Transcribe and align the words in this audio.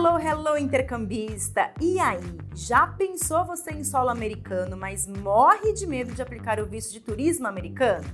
Hello, 0.00 0.16
hello, 0.16 0.56
intercambista! 0.56 1.72
E 1.80 1.98
aí, 1.98 2.38
já 2.54 2.86
pensou 2.86 3.44
você 3.44 3.72
em 3.72 3.82
solo 3.82 4.10
americano, 4.10 4.76
mas 4.76 5.08
morre 5.08 5.72
de 5.72 5.88
medo 5.88 6.14
de 6.14 6.22
aplicar 6.22 6.60
o 6.60 6.66
visto 6.66 6.92
de 6.92 7.00
turismo 7.00 7.48
americano? 7.48 8.06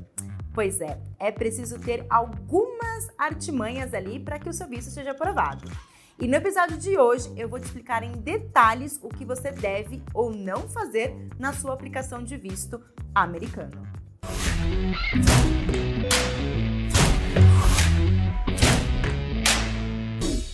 Pois 0.55 0.81
é, 0.81 0.99
é 1.19 1.31
preciso 1.31 1.79
ter 1.79 2.07
algumas 2.09 3.11
artimanhas 3.19 3.93
ali 3.93 4.19
para 4.19 4.39
que 4.39 4.49
o 4.49 4.53
seu 4.55 4.67
visto 4.67 4.91
seja 4.91 5.11
aprovado. 5.11 5.71
E 6.19 6.27
no 6.27 6.37
episódio 6.37 6.79
de 6.79 6.97
hoje 6.97 7.31
eu 7.37 7.51
vou 7.51 7.61
te 7.61 7.67
explicar 7.67 8.03
em 8.03 8.13
detalhes 8.13 8.99
o 9.03 9.11
que 9.11 9.27
você 9.27 9.51
deve 9.51 10.03
ou 10.15 10.31
não 10.31 10.67
fazer 10.67 11.15
na 11.39 11.53
sua 11.53 11.75
aplicação 11.75 12.25
de 12.25 12.39
visto 12.39 12.83
americano. 13.15 13.83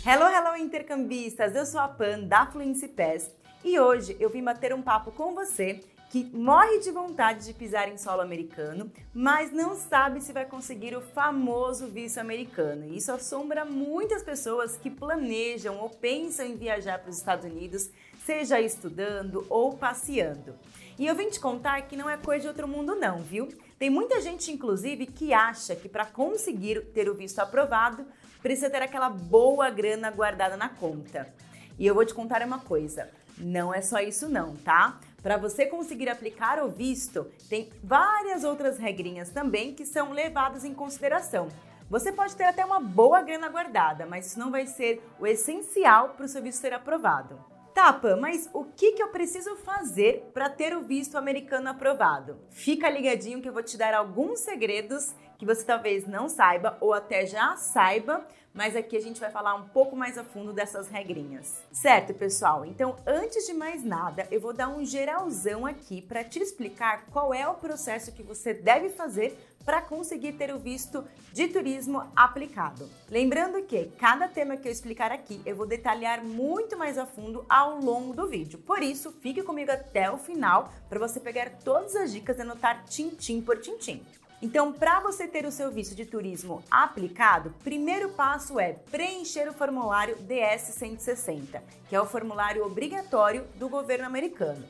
Hello, 0.03 0.25
hello, 0.27 0.57
intercambistas! 0.57 1.55
Eu 1.55 1.66
sou 1.66 1.79
a 1.79 1.87
Pan 1.87 2.21
da 2.21 2.46
Fluency 2.46 2.89
Pass 2.89 3.30
e 3.62 3.79
hoje 3.79 4.16
eu 4.19 4.30
vim 4.30 4.43
bater 4.43 4.73
um 4.73 4.80
papo 4.80 5.12
com 5.12 5.34
você 5.34 5.84
que 6.09 6.24
morre 6.24 6.79
de 6.79 6.91
vontade 6.91 7.45
de 7.45 7.52
pisar 7.52 7.87
em 7.87 7.98
solo 7.98 8.23
americano, 8.23 8.91
mas 9.12 9.52
não 9.52 9.77
sabe 9.77 10.23
se 10.23 10.33
vai 10.33 10.47
conseguir 10.47 10.97
o 10.97 11.02
famoso 11.02 11.87
visto 11.87 12.16
americano. 12.16 12.87
E 12.87 12.97
isso 12.97 13.12
assombra 13.12 13.66
muitas 13.66 14.23
pessoas 14.23 14.74
que 14.74 14.88
planejam 14.88 15.77
ou 15.79 15.91
pensam 15.91 16.46
em 16.46 16.57
viajar 16.57 16.98
para 16.98 17.10
os 17.10 17.19
Estados 17.19 17.45
Unidos, 17.45 17.91
seja 18.24 18.59
estudando 18.59 19.46
ou 19.51 19.77
passeando. 19.77 20.55
E 20.98 21.07
eu 21.07 21.15
vim 21.15 21.29
te 21.29 21.38
contar 21.38 21.82
que 21.82 21.96
não 21.96 22.09
é 22.09 22.16
coisa 22.16 22.43
de 22.43 22.48
outro 22.48 22.66
mundo 22.66 22.95
não, 22.95 23.19
viu? 23.19 23.48
Tem 23.79 23.91
muita 23.91 24.21
gente, 24.21 24.51
inclusive, 24.51 25.07
que 25.07 25.32
acha 25.32 25.77
que 25.77 25.88
para 25.88 26.07
conseguir 26.07 26.87
ter 26.93 27.09
o 27.09 27.15
visto 27.15 27.38
aprovado, 27.38 28.05
precisa 28.43 28.71
ter 28.71 28.83
aquela 28.83 29.09
boa 29.09 29.71
grana 29.71 30.11
guardada 30.11 30.57
na 30.57 30.69
conta. 30.69 31.33
E 31.79 31.87
eu 31.87 31.95
vou 31.95 32.05
te 32.05 32.15
contar 32.15 32.43
uma 32.43 32.59
coisa, 32.59 33.09
não 33.39 33.73
é 33.73 33.80
só 33.80 34.01
isso 34.01 34.29
não, 34.29 34.57
tá? 34.57 35.01
Para 35.23 35.37
você 35.37 35.66
conseguir 35.66 36.09
aplicar 36.09 36.63
o 36.63 36.69
visto, 36.69 37.30
tem 37.49 37.71
várias 37.82 38.45
outras 38.45 38.79
regrinhas 38.79 39.30
também 39.30 39.74
que 39.74 39.85
são 39.85 40.13
levadas 40.13 40.65
em 40.65 40.74
consideração. 40.74 41.49
Você 41.91 42.13
pode 42.13 42.37
ter 42.37 42.45
até 42.45 42.65
uma 42.65 42.80
boa 42.80 43.21
grana 43.21 43.49
guardada, 43.49 44.07
mas 44.07 44.27
isso 44.27 44.38
não 44.38 44.51
vai 44.51 44.66
ser 44.66 45.02
o 45.19 45.27
essencial 45.27 46.10
para 46.10 46.25
o 46.25 46.29
seu 46.29 46.41
visto 46.41 46.60
ser 46.60 46.73
aprovado. 46.73 47.49
Tapa, 47.74 48.16
mas 48.16 48.51
o 48.52 48.65
que, 48.65 48.93
que 48.93 49.02
eu 49.02 49.09
preciso 49.09 49.54
fazer 49.57 50.30
para 50.35 50.51
ter 50.51 50.76
o 50.76 50.82
visto 50.82 51.16
americano 51.16 51.68
aprovado? 51.68 52.38
Fica 52.51 52.90
ligadinho 52.90 53.40
que 53.40 53.49
eu 53.49 53.52
vou 53.52 53.63
te 53.63 53.76
dar 53.76 53.95
alguns 53.95 54.40
segredos 54.40 55.15
que 55.38 55.46
você 55.46 55.65
talvez 55.65 56.07
não 56.07 56.29
saiba 56.29 56.76
ou 56.80 56.93
até 56.93 57.24
já 57.24 57.57
saiba, 57.57 58.26
mas 58.52 58.76
aqui 58.76 58.96
a 58.96 59.01
gente 59.01 59.20
vai 59.20 59.30
falar 59.30 59.54
um 59.54 59.68
pouco 59.68 59.96
mais 59.96 60.18
a 60.18 60.24
fundo 60.24 60.52
dessas 60.52 60.88
regrinhas. 60.88 61.60
Certo, 61.73 62.12
pessoal? 62.15 62.65
Então, 62.65 62.96
antes 63.07 63.46
de 63.46 63.54
mais 63.54 63.84
nada, 63.84 64.26
eu 64.31 64.41
vou 64.41 64.53
dar 64.53 64.69
um 64.69 64.84
geralzão 64.84 65.66
aqui 65.66 66.03
para 66.03 66.25
te 66.25 66.38
explicar 66.41 67.06
qual 67.06 67.32
é 67.32 67.47
o 67.47 67.54
processo 67.54 68.12
que 68.12 68.22
você 68.22 68.53
deve 68.53 68.91
fazer 68.91 69.38
para 69.65 69.82
conseguir 69.82 70.32
ter 70.32 70.53
o 70.54 70.59
visto 70.59 71.04
de 71.32 71.48
turismo 71.48 72.10
aplicado. 72.16 72.88
Lembrando 73.09 73.62
que 73.62 73.87
cada 73.98 74.26
tema 74.26 74.56
que 74.56 74.66
eu 74.66 74.72
explicar 74.72 75.12
aqui 75.12 75.41
eu 75.44 75.54
vou 75.54 75.66
detalhar 75.66 76.25
muito 76.25 76.76
mais 76.76 76.98
a 76.98 77.06
fundo 77.06 77.44
ao 77.48 77.78
longo 77.78 78.14
do 78.14 78.26
vídeo. 78.26 78.59
Por 78.59 78.82
isso, 78.82 79.12
fique 79.20 79.42
comigo 79.42 79.70
até 79.70 80.10
o 80.10 80.16
final 80.16 80.72
para 80.88 80.98
você 80.98 81.20
pegar 81.20 81.50
todas 81.62 81.94
as 81.94 82.12
dicas 82.12 82.38
e 82.38 82.42
anotar 82.42 82.84
tintim 82.87 83.41
por 83.42 83.59
tintim. 83.59 84.03
Então, 84.43 84.72
para 84.72 85.00
você 85.00 85.28
ter 85.28 85.44
o 85.44 85.53
seu 85.53 85.71
visto 85.71 85.94
de 85.94 86.06
turismo 86.06 86.62
aplicado, 86.71 87.55
primeiro 87.62 88.09
passo 88.10 88.59
é 88.59 88.72
preencher 88.91 89.47
o 89.47 89.53
formulário 89.53 90.16
DS-160, 90.16 91.60
que 91.88 91.94
é 91.94 92.00
o 92.00 92.06
formulário 92.06 92.65
obrigatório 92.65 93.44
do 93.56 93.69
governo 93.69 94.06
americano. 94.06 94.65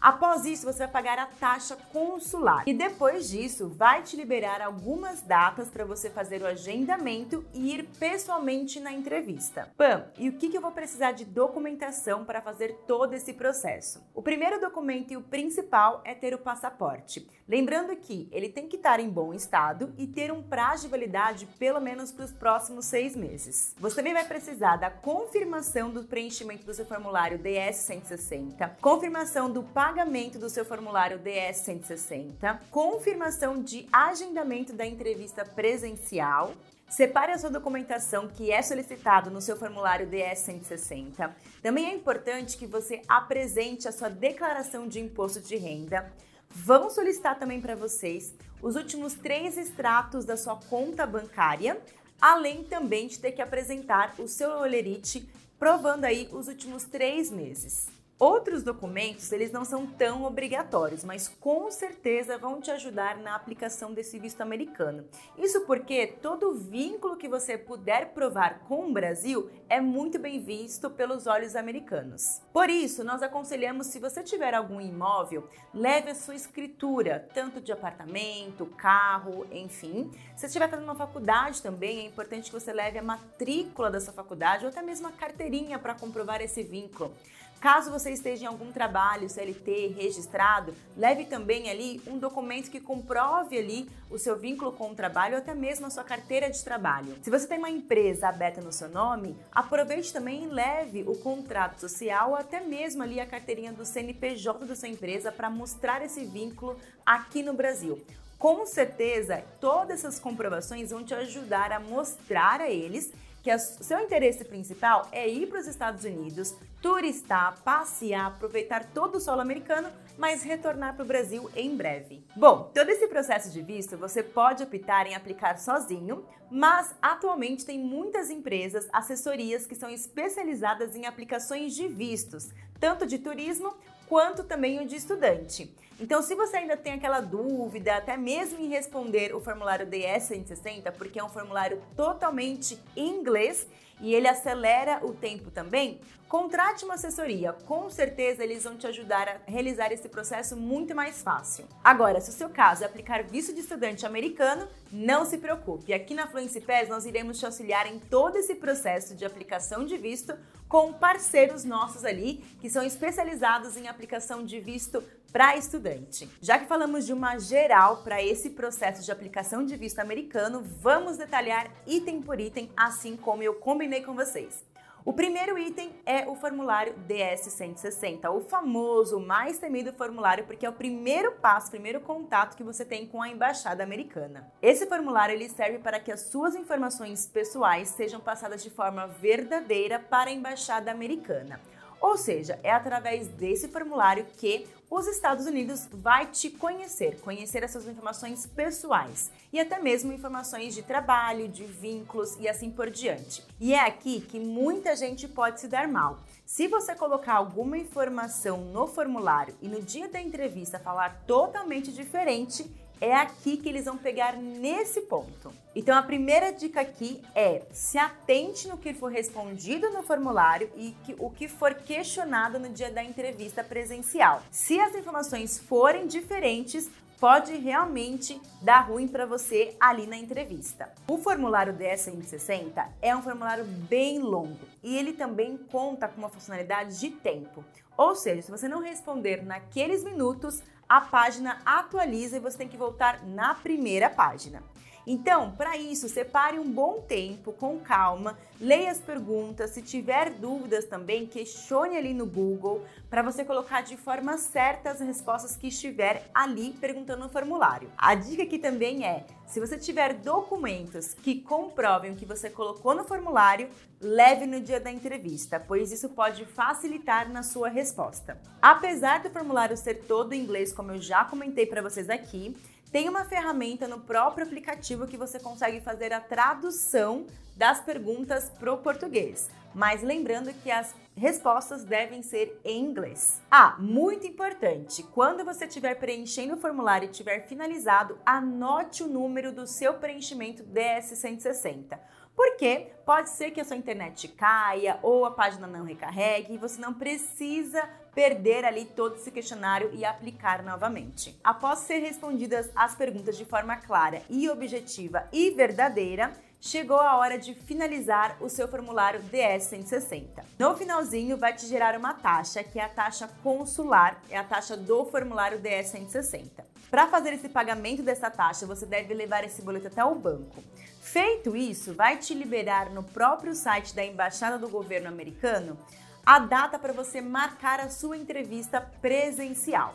Após 0.00 0.44
isso, 0.44 0.64
você 0.64 0.80
vai 0.80 0.88
pagar 0.88 1.18
a 1.18 1.26
taxa 1.26 1.76
consular. 1.92 2.64
E 2.66 2.74
depois 2.74 3.28
disso, 3.28 3.68
vai 3.68 4.02
te 4.02 4.16
liberar 4.16 4.60
algumas 4.60 5.22
datas 5.22 5.68
para 5.68 5.84
você 5.84 6.10
fazer 6.10 6.42
o 6.42 6.46
agendamento 6.46 7.44
e 7.52 7.74
ir 7.74 7.88
pessoalmente 7.98 8.78
na 8.78 8.92
entrevista. 8.92 9.72
Pam, 9.76 10.06
e 10.18 10.28
o 10.28 10.34
que, 10.34 10.48
que 10.48 10.56
eu 10.56 10.60
vou 10.60 10.70
precisar 10.70 11.12
de 11.12 11.24
documentação 11.24 12.24
para 12.24 12.40
fazer 12.40 12.74
todo 12.86 13.14
esse 13.14 13.32
processo? 13.32 14.04
O 14.14 14.22
primeiro 14.22 14.60
documento 14.60 15.12
e 15.12 15.16
o 15.16 15.22
principal 15.22 16.02
é 16.04 16.14
ter 16.14 16.34
o 16.34 16.38
passaporte. 16.38 17.28
Lembrando 17.48 17.94
que 17.96 18.28
ele 18.32 18.48
tem 18.48 18.68
que 18.68 18.76
estar 18.76 19.00
em 19.00 19.08
bom 19.08 19.32
estado 19.32 19.94
e 19.96 20.06
ter 20.06 20.32
um 20.32 20.42
prazo 20.42 20.82
de 20.82 20.88
validade 20.88 21.46
pelo 21.58 21.80
menos 21.80 22.12
para 22.12 22.24
os 22.24 22.32
próximos 22.32 22.86
seis 22.86 23.14
meses. 23.14 23.74
Você 23.78 23.96
também 23.96 24.12
vai 24.12 24.24
precisar 24.24 24.76
da 24.76 24.90
confirmação 24.90 25.90
do 25.90 26.04
preenchimento 26.04 26.64
do 26.64 26.74
seu 26.74 26.84
formulário 26.84 27.38
DS-160, 27.38 28.76
confirmação 28.80 29.50
do 29.50 29.62
pagamento 29.62 29.85
pagamento 29.86 30.36
do 30.36 30.50
seu 30.50 30.64
formulário 30.64 31.20
DS-160, 31.20 32.58
confirmação 32.72 33.62
de 33.62 33.86
agendamento 33.92 34.72
da 34.72 34.84
entrevista 34.84 35.44
presencial, 35.44 36.52
Separe 36.88 37.32
a 37.32 37.38
sua 37.38 37.50
documentação 37.50 38.28
que 38.28 38.52
é 38.52 38.62
solicitado 38.62 39.28
no 39.28 39.40
seu 39.40 39.56
formulário 39.56 40.08
DS-160. 40.08 41.32
Também 41.60 41.86
é 41.86 41.92
importante 41.92 42.56
que 42.56 42.64
você 42.64 43.02
apresente 43.08 43.88
a 43.88 43.92
sua 43.92 44.08
declaração 44.08 44.86
de 44.86 45.00
imposto 45.00 45.40
de 45.40 45.56
renda. 45.56 46.12
Vão 46.48 46.88
solicitar 46.88 47.40
também 47.40 47.60
para 47.60 47.74
vocês 47.74 48.32
os 48.62 48.76
últimos 48.76 49.14
três 49.14 49.58
extratos 49.58 50.24
da 50.24 50.36
sua 50.36 50.54
conta 50.70 51.04
bancária, 51.04 51.76
além 52.20 52.62
também 52.62 53.08
de 53.08 53.18
ter 53.18 53.32
que 53.32 53.42
apresentar 53.42 54.14
o 54.20 54.28
seu 54.28 54.50
olerite 54.50 55.28
provando 55.58 56.04
aí 56.04 56.28
os 56.32 56.46
últimos 56.46 56.84
três 56.84 57.32
meses. 57.32 57.95
Outros 58.18 58.62
documentos, 58.62 59.30
eles 59.30 59.52
não 59.52 59.62
são 59.62 59.86
tão 59.86 60.24
obrigatórios, 60.24 61.04
mas 61.04 61.28
com 61.28 61.70
certeza 61.70 62.38
vão 62.38 62.62
te 62.62 62.70
ajudar 62.70 63.18
na 63.18 63.34
aplicação 63.34 63.92
desse 63.92 64.18
visto 64.18 64.40
americano. 64.40 65.04
Isso 65.36 65.66
porque 65.66 66.06
todo 66.06 66.54
vínculo 66.54 67.18
que 67.18 67.28
você 67.28 67.58
puder 67.58 68.14
provar 68.14 68.60
com 68.60 68.88
o 68.88 68.92
Brasil 68.92 69.50
é 69.68 69.82
muito 69.82 70.18
bem 70.18 70.40
visto 70.40 70.88
pelos 70.88 71.26
olhos 71.26 71.54
americanos. 71.54 72.40
Por 72.54 72.70
isso, 72.70 73.04
nós 73.04 73.22
aconselhamos 73.22 73.88
se 73.88 73.98
você 73.98 74.22
tiver 74.22 74.54
algum 74.54 74.80
imóvel, 74.80 75.46
leve 75.74 76.08
a 76.08 76.14
sua 76.14 76.34
escritura, 76.34 77.28
tanto 77.34 77.60
de 77.60 77.70
apartamento, 77.70 78.64
carro, 78.78 79.46
enfim. 79.52 80.10
Se 80.34 80.46
estiver 80.46 80.70
fazendo 80.70 80.84
uma 80.86 80.94
faculdade 80.94 81.60
também, 81.60 81.98
é 81.98 82.06
importante 82.06 82.50
que 82.50 82.58
você 82.58 82.72
leve 82.72 82.98
a 82.98 83.02
matrícula 83.02 83.90
da 83.90 84.00
sua 84.00 84.14
faculdade 84.14 84.64
ou 84.64 84.70
até 84.70 84.80
mesmo 84.80 85.06
a 85.06 85.12
carteirinha 85.12 85.78
para 85.78 85.94
comprovar 85.94 86.40
esse 86.40 86.62
vínculo. 86.62 87.14
Caso 87.60 87.90
você 87.90 88.10
esteja 88.10 88.44
em 88.44 88.46
algum 88.46 88.70
trabalho 88.70 89.28
CLT 89.28 89.94
registrado, 89.96 90.74
leve 90.96 91.24
também 91.24 91.70
ali 91.70 92.00
um 92.06 92.18
documento 92.18 92.70
que 92.70 92.80
comprove 92.80 93.58
ali 93.58 93.88
o 94.10 94.18
seu 94.18 94.36
vínculo 94.36 94.72
com 94.72 94.90
o 94.90 94.94
trabalho 94.94 95.34
ou 95.34 95.38
até 95.38 95.54
mesmo 95.54 95.86
a 95.86 95.90
sua 95.90 96.04
carteira 96.04 96.50
de 96.50 96.62
trabalho. 96.62 97.16
Se 97.22 97.30
você 97.30 97.46
tem 97.46 97.58
uma 97.58 97.70
empresa 97.70 98.28
aberta 98.28 98.60
no 98.60 98.70
seu 98.70 98.88
nome, 98.88 99.36
aproveite 99.50 100.12
também 100.12 100.44
e 100.44 100.48
leve 100.48 101.02
o 101.06 101.16
contrato 101.16 101.80
social 101.80 102.30
ou 102.30 102.36
até 102.36 102.60
mesmo 102.60 103.02
ali 103.02 103.18
a 103.18 103.26
carteirinha 103.26 103.72
do 103.72 103.84
CNPJ 103.84 104.66
da 104.66 104.76
sua 104.76 104.88
empresa 104.88 105.32
para 105.32 105.48
mostrar 105.48 106.04
esse 106.04 106.24
vínculo 106.24 106.76
aqui 107.04 107.42
no 107.42 107.54
Brasil. 107.54 108.00
Com 108.38 108.66
certeza, 108.66 109.42
todas 109.58 110.00
essas 110.00 110.20
comprovações 110.20 110.90
vão 110.90 111.02
te 111.02 111.14
ajudar 111.14 111.72
a 111.72 111.80
mostrar 111.80 112.60
a 112.60 112.70
eles 112.70 113.10
que 113.46 113.54
o 113.54 113.58
seu 113.60 114.00
interesse 114.00 114.44
principal 114.44 115.06
é 115.12 115.28
ir 115.28 115.46
para 115.46 115.60
os 115.60 115.68
Estados 115.68 116.02
Unidos, 116.02 116.52
turistar, 116.82 117.56
passear, 117.62 118.26
aproveitar 118.26 118.84
todo 118.86 119.18
o 119.18 119.20
solo 119.20 119.40
americano, 119.40 119.88
mas 120.18 120.42
retornar 120.42 120.96
para 120.96 121.04
o 121.04 121.06
Brasil 121.06 121.48
em 121.54 121.76
breve. 121.76 122.24
Bom, 122.34 122.72
todo 122.74 122.90
esse 122.90 123.06
processo 123.06 123.52
de 123.52 123.62
visto 123.62 123.96
você 123.96 124.20
pode 124.20 124.64
optar 124.64 125.06
em 125.06 125.14
aplicar 125.14 125.60
sozinho, 125.60 126.24
mas 126.50 126.92
atualmente 127.00 127.64
tem 127.64 127.78
muitas 127.78 128.30
empresas, 128.30 128.88
assessorias 128.92 129.64
que 129.64 129.76
são 129.76 129.90
especializadas 129.90 130.96
em 130.96 131.06
aplicações 131.06 131.72
de 131.72 131.86
vistos, 131.86 132.48
tanto 132.80 133.06
de 133.06 133.16
turismo 133.16 133.72
quanto 134.08 134.44
também 134.44 134.80
o 134.80 134.86
de 134.86 134.96
estudante. 134.96 135.72
Então, 135.98 136.20
se 136.20 136.34
você 136.34 136.58
ainda 136.58 136.76
tem 136.76 136.92
aquela 136.92 137.20
dúvida, 137.20 137.96
até 137.96 138.16
mesmo 138.16 138.60
em 138.60 138.68
responder 138.68 139.34
o 139.34 139.40
formulário 139.40 139.86
DS-160, 139.86 140.92
porque 140.92 141.18
é 141.18 141.24
um 141.24 141.28
formulário 141.28 141.80
totalmente 141.96 142.78
em 142.94 143.08
inglês 143.08 143.66
e 144.00 144.14
ele 144.14 144.28
acelera 144.28 145.00
o 145.04 145.12
tempo 145.12 145.50
também, 145.50 146.00
contrate 146.28 146.84
uma 146.84 146.94
assessoria. 146.94 147.52
Com 147.52 147.88
certeza 147.88 148.42
eles 148.42 148.64
vão 148.64 148.76
te 148.76 148.86
ajudar 148.86 149.28
a 149.28 149.50
realizar 149.50 149.92
esse 149.92 150.08
processo 150.08 150.56
muito 150.56 150.94
mais 150.94 151.22
fácil. 151.22 151.66
Agora, 151.82 152.20
se 152.20 152.30
o 152.30 152.32
seu 152.32 152.48
caso 152.48 152.82
é 152.82 152.86
aplicar 152.86 153.22
visto 153.22 153.54
de 153.54 153.60
estudante 153.60 154.04
americano, 154.04 154.68
não 154.90 155.24
se 155.24 155.38
preocupe. 155.38 155.92
Aqui 155.92 156.14
na 156.14 156.26
Fluency 156.26 156.60
Pass 156.60 156.88
nós 156.88 157.06
iremos 157.06 157.38
te 157.38 157.46
auxiliar 157.46 157.86
em 157.86 157.98
todo 157.98 158.36
esse 158.36 158.54
processo 158.54 159.14
de 159.14 159.24
aplicação 159.24 159.84
de 159.84 159.96
visto 159.96 160.36
com 160.68 160.92
parceiros 160.92 161.64
nossos 161.64 162.04
ali 162.04 162.44
que 162.60 162.68
são 162.68 162.82
especializados 162.82 163.76
em 163.76 163.88
aplicação 163.88 164.44
de 164.44 164.58
visto 164.58 165.02
para 165.32 165.56
estudante. 165.56 166.28
Já 166.40 166.58
que 166.58 166.66
falamos 166.66 167.06
de 167.06 167.12
uma 167.12 167.38
geral 167.38 167.98
para 167.98 168.22
esse 168.22 168.50
processo 168.50 169.02
de 169.02 169.12
aplicação 169.12 169.64
de 169.64 169.76
visto 169.76 169.98
americano, 169.98 170.62
vamos 170.80 171.16
detalhar 171.16 171.70
item 171.86 172.22
por 172.22 172.40
item, 172.40 172.70
assim 172.76 173.16
como 173.16 173.42
eu 173.42 173.54
combinei 173.54 174.02
com 174.02 174.14
vocês. 174.14 174.64
O 175.06 175.12
primeiro 175.12 175.56
item 175.56 175.94
é 176.04 176.26
o 176.26 176.34
formulário 176.34 176.92
DS-160, 177.06 178.28
o 178.28 178.40
famoso, 178.40 179.20
mais 179.20 179.56
temido 179.56 179.92
formulário, 179.92 180.44
porque 180.44 180.66
é 180.66 180.68
o 180.68 180.72
primeiro 180.72 181.30
passo, 181.30 181.70
primeiro 181.70 182.00
contato 182.00 182.56
que 182.56 182.64
você 182.64 182.84
tem 182.84 183.06
com 183.06 183.22
a 183.22 183.28
embaixada 183.28 183.84
americana. 183.84 184.52
Esse 184.60 184.84
formulário 184.84 185.32
ele 185.32 185.48
serve 185.48 185.78
para 185.78 186.00
que 186.00 186.10
as 186.10 186.22
suas 186.22 186.56
informações 186.56 187.24
pessoais 187.24 187.90
sejam 187.90 188.18
passadas 188.18 188.64
de 188.64 188.68
forma 188.68 189.06
verdadeira 189.06 190.00
para 190.00 190.28
a 190.28 190.32
embaixada 190.32 190.90
americana. 190.90 191.60
Ou 192.00 192.16
seja, 192.16 192.58
é 192.62 192.70
através 192.70 193.28
desse 193.28 193.68
formulário 193.68 194.26
que 194.36 194.66
os 194.88 195.06
Estados 195.08 195.46
Unidos 195.46 195.88
vai 195.92 196.26
te 196.26 196.48
conhecer, 196.48 197.20
conhecer 197.20 197.64
as 197.64 197.72
suas 197.72 197.88
informações 197.88 198.46
pessoais 198.46 199.30
e 199.52 199.58
até 199.58 199.80
mesmo 199.80 200.12
informações 200.12 200.74
de 200.74 200.82
trabalho, 200.82 201.48
de 201.48 201.64
vínculos 201.64 202.36
e 202.38 202.48
assim 202.48 202.70
por 202.70 202.88
diante. 202.88 203.42
E 203.60 203.74
é 203.74 203.80
aqui 203.80 204.20
que 204.20 204.38
muita 204.38 204.94
gente 204.94 205.26
pode 205.26 205.60
se 205.60 205.66
dar 205.66 205.88
mal. 205.88 206.20
Se 206.44 206.68
você 206.68 206.94
colocar 206.94 207.34
alguma 207.34 207.76
informação 207.76 208.58
no 208.58 208.86
formulário 208.86 209.54
e 209.60 209.68
no 209.68 209.82
dia 209.82 210.08
da 210.08 210.20
entrevista 210.20 210.78
falar 210.78 211.24
totalmente 211.26 211.92
diferente, 211.92 212.70
é 213.00 213.14
aqui 213.14 213.56
que 213.56 213.68
eles 213.68 213.84
vão 213.84 213.96
pegar 213.96 214.36
nesse 214.36 215.02
ponto. 215.02 215.52
Então 215.74 215.96
a 215.96 216.02
primeira 216.02 216.52
dica 216.52 216.80
aqui 216.80 217.22
é 217.34 217.62
se 217.70 217.98
atente 217.98 218.68
no 218.68 218.78
que 218.78 218.94
for 218.94 219.10
respondido 219.10 219.90
no 219.90 220.02
formulário 220.02 220.70
e 220.76 220.94
que, 221.04 221.14
o 221.18 221.30
que 221.30 221.48
for 221.48 221.74
questionado 221.74 222.58
no 222.58 222.68
dia 222.70 222.90
da 222.90 223.04
entrevista 223.04 223.62
presencial. 223.62 224.42
Se 224.50 224.80
as 224.80 224.94
informações 224.94 225.58
forem 225.58 226.06
diferentes, 226.06 226.90
pode 227.18 227.56
realmente 227.56 228.40
dar 228.62 228.80
ruim 228.80 229.08
para 229.08 229.26
você 229.26 229.74
ali 229.80 230.06
na 230.06 230.16
entrevista. 230.16 230.90
O 231.08 231.18
formulário 231.18 231.74
DS-160 231.74 232.86
é 233.00 233.16
um 233.16 233.22
formulário 233.22 233.64
bem 233.64 234.18
longo 234.18 234.58
e 234.82 234.96
ele 234.96 235.12
também 235.12 235.56
conta 235.56 236.08
com 236.08 236.18
uma 236.18 236.28
funcionalidade 236.28 236.98
de 236.98 237.10
tempo. 237.10 237.64
Ou 237.96 238.14
seja, 238.14 238.42
se 238.42 238.50
você 238.50 238.68
não 238.68 238.82
responder 238.82 239.42
naqueles 239.42 240.04
minutos, 240.04 240.62
a 240.88 241.00
página 241.00 241.58
atualiza 241.64 242.36
e 242.36 242.40
você 242.40 242.58
tem 242.58 242.68
que 242.68 242.76
voltar 242.76 243.24
na 243.24 243.54
primeira 243.54 244.08
página. 244.08 244.62
Então, 245.06 245.52
para 245.52 245.76
isso, 245.76 246.08
separe 246.08 246.58
um 246.58 246.68
bom 246.68 247.00
tempo, 247.00 247.52
com 247.52 247.78
calma, 247.78 248.36
leia 248.60 248.90
as 248.90 248.98
perguntas, 248.98 249.70
se 249.70 249.80
tiver 249.80 250.30
dúvidas 250.30 250.84
também, 250.84 251.26
questione 251.26 251.96
ali 251.96 252.12
no 252.12 252.26
Google 252.26 252.84
para 253.08 253.22
você 253.22 253.44
colocar 253.44 253.82
de 253.82 253.96
forma 253.96 254.36
certa 254.36 254.90
as 254.90 254.98
respostas 254.98 255.56
que 255.56 255.68
estiver 255.68 256.28
ali 256.34 256.72
perguntando 256.72 257.22
no 257.22 257.28
formulário. 257.28 257.88
A 257.96 258.16
dica 258.16 258.42
aqui 258.42 258.58
também 258.58 259.06
é, 259.06 259.24
se 259.46 259.60
você 259.60 259.78
tiver 259.78 260.14
documentos 260.14 261.14
que 261.14 261.40
comprovem 261.40 262.12
o 262.12 262.16
que 262.16 262.26
você 262.26 262.50
colocou 262.50 262.92
no 262.92 263.04
formulário, 263.04 263.68
leve 264.00 264.44
no 264.44 264.60
dia 264.60 264.80
da 264.80 264.90
entrevista, 264.90 265.60
pois 265.60 265.92
isso 265.92 266.08
pode 266.08 266.44
facilitar 266.44 267.30
na 267.30 267.44
sua 267.44 267.68
resposta. 267.68 268.40
Apesar 268.60 269.22
do 269.22 269.30
formulário 269.30 269.76
ser 269.76 270.02
todo 270.02 270.32
em 270.32 270.40
inglês, 270.40 270.72
como 270.72 270.90
eu 270.90 270.98
já 271.00 271.24
comentei 271.24 271.64
para 271.64 271.80
vocês 271.80 272.10
aqui, 272.10 272.56
tem 272.90 273.08
uma 273.08 273.24
ferramenta 273.24 273.88
no 273.88 274.00
próprio 274.00 274.46
aplicativo 274.46 275.06
que 275.06 275.16
você 275.16 275.38
consegue 275.38 275.80
fazer 275.80 276.12
a 276.12 276.20
tradução 276.20 277.26
das 277.56 277.80
perguntas 277.80 278.50
para 278.50 278.72
o 278.72 278.78
português. 278.78 279.48
Mas 279.74 280.02
lembrando 280.02 280.52
que 280.62 280.70
as 280.70 280.94
respostas 281.14 281.84
devem 281.84 282.22
ser 282.22 282.58
em 282.64 282.82
inglês. 282.82 283.42
Ah, 283.50 283.76
muito 283.78 284.26
importante! 284.26 285.02
Quando 285.02 285.44
você 285.44 285.66
estiver 285.66 285.94
preenchendo 285.96 286.54
o 286.54 286.58
formulário 286.58 287.06
e 287.06 287.12
tiver 287.12 287.46
finalizado, 287.46 288.18
anote 288.24 289.02
o 289.02 289.08
número 289.08 289.52
do 289.52 289.66
seu 289.66 289.94
preenchimento 289.94 290.62
DS160 290.64 291.98
porque 292.36 292.92
pode 293.06 293.30
ser 293.30 293.50
que 293.50 293.60
a 293.60 293.64
sua 293.64 293.76
internet 293.76 294.28
caia 294.28 294.98
ou 295.02 295.24
a 295.24 295.30
página 295.30 295.66
não 295.66 295.84
recarregue 295.84 296.52
e 296.52 296.58
você 296.58 296.78
não 296.78 296.92
precisa 296.92 297.82
perder 298.16 298.64
ali 298.64 298.86
todo 298.86 299.16
esse 299.16 299.30
questionário 299.30 299.90
e 299.92 300.02
aplicar 300.02 300.62
novamente. 300.62 301.38
Após 301.44 301.80
ser 301.80 301.98
respondidas 301.98 302.70
as 302.74 302.94
perguntas 302.94 303.36
de 303.36 303.44
forma 303.44 303.76
clara 303.76 304.22
e 304.30 304.48
objetiva 304.48 305.28
e 305.30 305.50
verdadeira, 305.50 306.32
chegou 306.58 306.98
a 306.98 307.18
hora 307.18 307.38
de 307.38 307.52
finalizar 307.52 308.38
o 308.40 308.48
seu 308.48 308.66
formulário 308.66 309.20
DS-160. 309.24 310.42
No 310.58 310.74
finalzinho, 310.74 311.36
vai 311.36 311.54
te 311.54 311.66
gerar 311.66 311.94
uma 311.94 312.14
taxa, 312.14 312.64
que 312.64 312.80
é 312.80 312.84
a 312.84 312.88
taxa 312.88 313.28
consular, 313.42 314.18
é 314.30 314.38
a 314.38 314.44
taxa 314.44 314.78
do 314.78 315.04
formulário 315.04 315.60
DS-160. 315.60 316.64
Para 316.90 317.08
fazer 317.08 317.34
esse 317.34 317.50
pagamento 317.50 318.02
dessa 318.02 318.30
taxa, 318.30 318.64
você 318.64 318.86
deve 318.86 319.12
levar 319.12 319.44
esse 319.44 319.60
boleto 319.60 319.88
até 319.88 320.02
o 320.02 320.14
banco. 320.14 320.64
Feito 321.02 321.54
isso, 321.54 321.92
vai 321.92 322.16
te 322.16 322.32
liberar 322.32 322.88
no 322.88 323.02
próprio 323.02 323.54
site 323.54 323.94
da 323.94 324.02
Embaixada 324.02 324.56
do 324.56 324.70
Governo 324.70 325.08
Americano 325.08 325.76
a 326.26 326.40
data 326.40 326.76
para 326.76 326.92
você 326.92 327.20
marcar 327.20 327.78
a 327.78 327.88
sua 327.88 328.16
entrevista 328.16 328.80
presencial. 329.00 329.94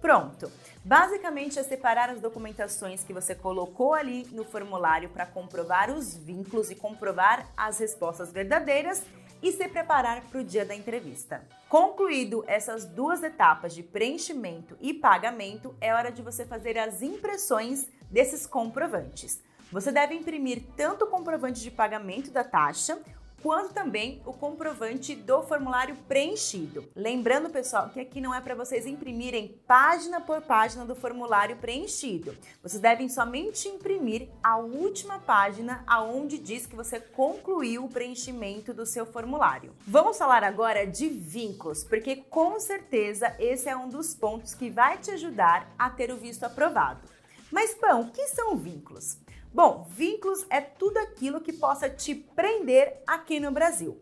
Pronto! 0.00 0.52
Basicamente 0.84 1.58
é 1.58 1.64
separar 1.64 2.10
as 2.10 2.20
documentações 2.20 3.02
que 3.02 3.12
você 3.12 3.34
colocou 3.34 3.92
ali 3.92 4.24
no 4.30 4.44
formulário 4.44 5.08
para 5.08 5.26
comprovar 5.26 5.90
os 5.90 6.16
vínculos 6.16 6.70
e 6.70 6.76
comprovar 6.76 7.48
as 7.56 7.78
respostas 7.78 8.30
verdadeiras 8.30 9.02
e 9.42 9.50
se 9.50 9.66
preparar 9.66 10.22
para 10.22 10.40
o 10.40 10.44
dia 10.44 10.64
da 10.64 10.76
entrevista. 10.76 11.44
Concluído 11.68 12.44
essas 12.46 12.84
duas 12.84 13.24
etapas 13.24 13.74
de 13.74 13.82
preenchimento 13.82 14.76
e 14.80 14.94
pagamento, 14.94 15.74
é 15.80 15.92
hora 15.92 16.12
de 16.12 16.22
você 16.22 16.44
fazer 16.44 16.78
as 16.78 17.02
impressões 17.02 17.88
desses 18.10 18.46
comprovantes. 18.46 19.42
Você 19.72 19.90
deve 19.90 20.14
imprimir 20.14 20.62
tanto 20.76 21.04
o 21.04 21.08
comprovante 21.08 21.60
de 21.60 21.70
pagamento 21.70 22.30
da 22.30 22.44
taxa 22.44 22.98
quanto 23.44 23.74
também 23.74 24.22
o 24.24 24.32
comprovante 24.32 25.14
do 25.14 25.42
formulário 25.42 25.94
preenchido. 26.08 26.88
Lembrando, 26.96 27.50
pessoal, 27.50 27.90
que 27.90 28.00
aqui 28.00 28.18
não 28.18 28.34
é 28.34 28.40
para 28.40 28.54
vocês 28.54 28.86
imprimirem 28.86 29.60
página 29.66 30.18
por 30.18 30.40
página 30.40 30.86
do 30.86 30.94
formulário 30.94 31.58
preenchido. 31.58 32.34
Vocês 32.62 32.80
devem 32.80 33.06
somente 33.06 33.68
imprimir 33.68 34.30
a 34.42 34.56
última 34.56 35.18
página 35.18 35.84
aonde 35.86 36.38
diz 36.38 36.64
que 36.64 36.74
você 36.74 36.98
concluiu 36.98 37.84
o 37.84 37.90
preenchimento 37.90 38.72
do 38.72 38.86
seu 38.86 39.04
formulário. 39.04 39.74
Vamos 39.86 40.16
falar 40.16 40.42
agora 40.42 40.86
de 40.86 41.06
vínculos, 41.10 41.84
porque 41.84 42.16
com 42.16 42.58
certeza 42.58 43.36
esse 43.38 43.68
é 43.68 43.76
um 43.76 43.90
dos 43.90 44.14
pontos 44.14 44.54
que 44.54 44.70
vai 44.70 44.96
te 44.96 45.10
ajudar 45.10 45.70
a 45.78 45.90
ter 45.90 46.10
o 46.10 46.16
visto 46.16 46.44
aprovado. 46.44 47.06
Mas, 47.52 47.74
Pão, 47.74 48.00
o 48.00 48.10
que 48.10 48.26
são 48.28 48.56
vínculos? 48.56 49.18
Bom, 49.54 49.86
vínculos 49.88 50.44
é 50.50 50.60
tudo 50.60 50.98
aquilo 50.98 51.40
que 51.40 51.52
possa 51.52 51.88
te 51.88 52.12
prender 52.12 53.00
aqui 53.06 53.38
no 53.38 53.52
Brasil. 53.52 53.96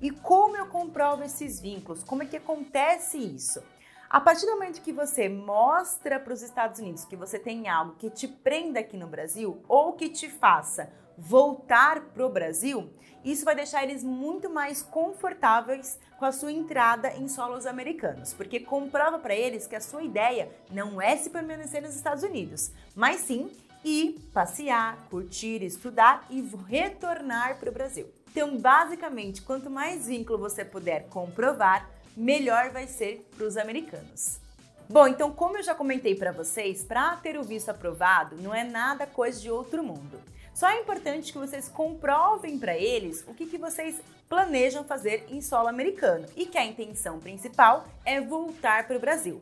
E 0.00 0.10
como 0.10 0.56
eu 0.56 0.66
comprovo 0.66 1.22
esses 1.22 1.60
vínculos? 1.60 2.02
Como 2.02 2.24
é 2.24 2.26
que 2.26 2.36
acontece 2.36 3.16
isso? 3.16 3.62
A 4.10 4.20
partir 4.20 4.46
do 4.46 4.52
momento 4.54 4.82
que 4.82 4.92
você 4.92 5.28
mostra 5.28 6.18
para 6.18 6.32
os 6.32 6.42
Estados 6.42 6.80
Unidos 6.80 7.04
que 7.04 7.14
você 7.14 7.38
tem 7.38 7.68
algo 7.68 7.94
que 7.94 8.10
te 8.10 8.26
prenda 8.26 8.80
aqui 8.80 8.96
no 8.96 9.06
Brasil 9.06 9.62
ou 9.68 9.92
que 9.92 10.08
te 10.08 10.28
faça 10.28 10.92
voltar 11.16 12.00
para 12.06 12.26
o 12.26 12.28
Brasil, 12.28 12.90
isso 13.24 13.44
vai 13.44 13.54
deixar 13.54 13.84
eles 13.84 14.02
muito 14.02 14.50
mais 14.50 14.82
confortáveis 14.82 16.00
com 16.18 16.24
a 16.24 16.32
sua 16.32 16.50
entrada 16.50 17.14
em 17.14 17.28
solos 17.28 17.64
americanos, 17.64 18.34
porque 18.34 18.58
comprova 18.58 19.20
para 19.20 19.36
eles 19.36 19.68
que 19.68 19.76
a 19.76 19.80
sua 19.80 20.02
ideia 20.02 20.50
não 20.68 21.00
é 21.00 21.16
se 21.16 21.30
permanecer 21.30 21.80
nos 21.80 21.94
Estados 21.94 22.24
Unidos, 22.24 22.72
mas 22.94 23.20
sim 23.20 23.50
e 23.86 24.18
passear, 24.34 24.98
curtir, 25.08 25.62
estudar 25.62 26.26
e 26.28 26.40
retornar 26.68 27.56
para 27.56 27.70
o 27.70 27.72
Brasil. 27.72 28.12
Então, 28.32 28.58
basicamente, 28.58 29.42
quanto 29.42 29.70
mais 29.70 30.08
vínculo 30.08 30.40
você 30.40 30.64
puder 30.64 31.06
comprovar, 31.08 31.88
melhor 32.16 32.70
vai 32.70 32.88
ser 32.88 33.24
para 33.36 33.46
os 33.46 33.56
americanos. 33.56 34.40
Bom, 34.88 35.06
então, 35.06 35.30
como 35.30 35.58
eu 35.58 35.62
já 35.62 35.72
comentei 35.72 36.16
para 36.16 36.32
vocês, 36.32 36.82
para 36.82 37.14
ter 37.14 37.38
o 37.38 37.44
visto 37.44 37.68
aprovado 37.68 38.34
não 38.42 38.52
é 38.52 38.64
nada 38.64 39.06
coisa 39.06 39.40
de 39.40 39.52
outro 39.52 39.84
mundo. 39.84 40.20
Só 40.52 40.68
é 40.68 40.80
importante 40.80 41.32
que 41.32 41.38
vocês 41.38 41.68
comprovem 41.68 42.58
para 42.58 42.76
eles 42.76 43.24
o 43.28 43.34
que, 43.34 43.46
que 43.46 43.56
vocês 43.56 44.00
planejam 44.28 44.82
fazer 44.82 45.26
em 45.28 45.40
solo 45.40 45.68
americano 45.68 46.26
e 46.34 46.44
que 46.44 46.58
a 46.58 46.64
intenção 46.64 47.20
principal 47.20 47.86
é 48.04 48.20
voltar 48.20 48.88
para 48.88 48.96
o 48.96 49.00
Brasil. 49.00 49.40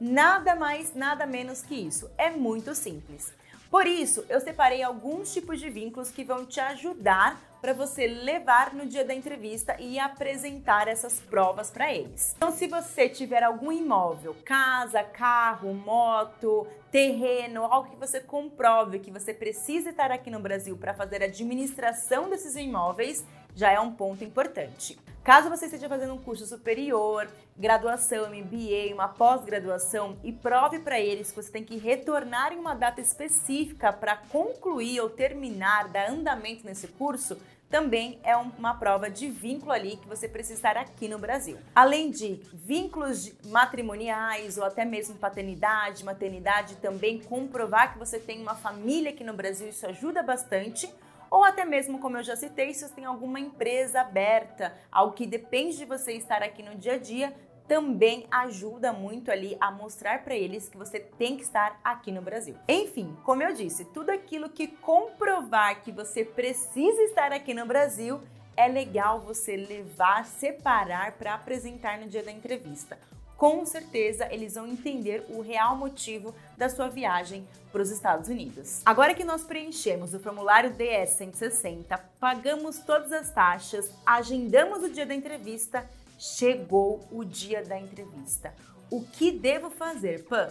Nada 0.00 0.56
mais, 0.56 0.92
nada 0.92 1.24
menos 1.24 1.62
que 1.62 1.74
isso. 1.74 2.10
É 2.18 2.30
muito 2.30 2.74
simples. 2.74 3.32
Por 3.70 3.86
isso, 3.86 4.24
eu 4.28 4.40
separei 4.40 4.82
alguns 4.82 5.32
tipos 5.32 5.60
de 5.60 5.68
vínculos 5.68 6.10
que 6.10 6.24
vão 6.24 6.44
te 6.46 6.60
ajudar 6.60 7.40
para 7.60 7.72
você 7.72 8.06
levar 8.06 8.72
no 8.74 8.86
dia 8.86 9.04
da 9.04 9.12
entrevista 9.12 9.76
e 9.80 9.98
apresentar 9.98 10.86
essas 10.86 11.18
provas 11.18 11.70
para 11.70 11.92
eles. 11.92 12.32
Então, 12.36 12.52
se 12.52 12.68
você 12.68 13.08
tiver 13.08 13.42
algum 13.42 13.72
imóvel, 13.72 14.36
casa, 14.44 15.02
carro, 15.02 15.74
moto, 15.74 16.66
terreno, 16.92 17.64
algo 17.64 17.90
que 17.90 17.96
você 17.96 18.20
comprove 18.20 19.00
que 19.00 19.10
você 19.10 19.34
precisa 19.34 19.90
estar 19.90 20.12
aqui 20.12 20.30
no 20.30 20.38
Brasil 20.38 20.76
para 20.76 20.94
fazer 20.94 21.22
a 21.22 21.26
administração 21.26 22.30
desses 22.30 22.54
imóveis, 22.54 23.24
já 23.56 23.72
é 23.72 23.80
um 23.80 23.90
ponto 23.90 24.22
importante. 24.22 24.96
Caso 25.24 25.48
você 25.48 25.64
esteja 25.64 25.88
fazendo 25.88 26.14
um 26.14 26.18
curso 26.18 26.46
superior, 26.46 27.26
graduação, 27.56 28.30
MBA, 28.30 28.94
uma 28.94 29.08
pós-graduação 29.08 30.16
e 30.22 30.30
prove 30.30 30.78
para 30.78 31.00
eles 31.00 31.30
que 31.30 31.42
você 31.42 31.50
tem 31.50 31.64
que 31.64 31.76
retornar 31.76 32.52
em 32.52 32.58
uma 32.58 32.74
data 32.74 33.00
específica 33.00 33.92
para 33.92 34.16
concluir 34.16 35.00
ou 35.00 35.10
terminar, 35.10 35.88
dar 35.88 36.10
andamento 36.10 36.64
nesse 36.64 36.86
curso, 36.86 37.36
também 37.68 38.20
é 38.22 38.36
uma 38.36 38.74
prova 38.74 39.10
de 39.10 39.28
vínculo 39.28 39.72
ali 39.72 39.96
que 39.96 40.06
você 40.06 40.28
precisa 40.28 40.54
estar 40.54 40.76
aqui 40.76 41.08
no 41.08 41.18
Brasil. 41.18 41.58
Além 41.74 42.12
de 42.12 42.40
vínculos 42.52 43.32
matrimoniais 43.46 44.56
ou 44.56 44.64
até 44.64 44.84
mesmo 44.84 45.16
paternidade, 45.16 46.04
maternidade, 46.04 46.76
também 46.76 47.20
comprovar 47.20 47.92
que 47.92 47.98
você 47.98 48.20
tem 48.20 48.40
uma 48.40 48.54
família 48.54 49.10
aqui 49.10 49.24
no 49.24 49.34
Brasil, 49.34 49.68
isso 49.68 49.84
ajuda 49.86 50.22
bastante 50.22 50.88
ou 51.30 51.44
até 51.44 51.64
mesmo, 51.64 51.98
como 51.98 52.16
eu 52.16 52.22
já 52.22 52.36
citei, 52.36 52.72
se 52.74 52.88
você 52.88 52.94
tem 52.94 53.04
alguma 53.04 53.40
empresa 53.40 54.00
aberta, 54.00 54.76
algo 54.90 55.14
que 55.14 55.26
depende 55.26 55.76
de 55.76 55.84
você 55.84 56.12
estar 56.12 56.42
aqui 56.42 56.62
no 56.62 56.74
dia 56.74 56.94
a 56.94 56.98
dia, 56.98 57.34
também 57.66 58.26
ajuda 58.30 58.92
muito 58.92 59.30
ali 59.30 59.56
a 59.60 59.70
mostrar 59.70 60.22
para 60.22 60.34
eles 60.34 60.68
que 60.68 60.76
você 60.76 61.00
tem 61.00 61.36
que 61.36 61.42
estar 61.42 61.80
aqui 61.82 62.12
no 62.12 62.22
Brasil. 62.22 62.54
Enfim, 62.68 63.16
como 63.24 63.42
eu 63.42 63.52
disse, 63.52 63.84
tudo 63.86 64.10
aquilo 64.10 64.48
que 64.48 64.68
comprovar 64.68 65.82
que 65.82 65.90
você 65.90 66.24
precisa 66.24 67.02
estar 67.02 67.32
aqui 67.32 67.52
no 67.52 67.66
Brasil 67.66 68.20
é 68.56 68.68
legal 68.68 69.20
você 69.20 69.56
levar, 69.56 70.24
separar 70.24 71.12
para 71.12 71.34
apresentar 71.34 71.98
no 71.98 72.08
dia 72.08 72.22
da 72.22 72.32
entrevista. 72.32 72.98
Com 73.36 73.66
certeza 73.66 74.26
eles 74.32 74.54
vão 74.54 74.66
entender 74.66 75.24
o 75.28 75.40
real 75.42 75.76
motivo 75.76 76.34
da 76.56 76.68
sua 76.68 76.88
viagem 76.88 77.46
para 77.70 77.82
os 77.82 77.90
Estados 77.90 78.28
Unidos. 78.28 78.80
Agora 78.84 79.14
que 79.14 79.24
nós 79.24 79.44
preenchemos 79.44 80.14
o 80.14 80.20
formulário 80.20 80.72
DS 80.72 81.10
160, 81.10 81.98
pagamos 82.18 82.78
todas 82.78 83.12
as 83.12 83.30
taxas, 83.30 83.90
agendamos 84.06 84.82
o 84.82 84.88
dia 84.88 85.04
da 85.04 85.14
entrevista 85.14 85.86
Chegou 86.18 87.06
o 87.10 87.24
dia 87.24 87.62
da 87.62 87.78
entrevista. 87.78 88.54
O 88.90 89.02
que 89.02 89.30
devo 89.30 89.68
fazer, 89.68 90.24
Pan? 90.24 90.50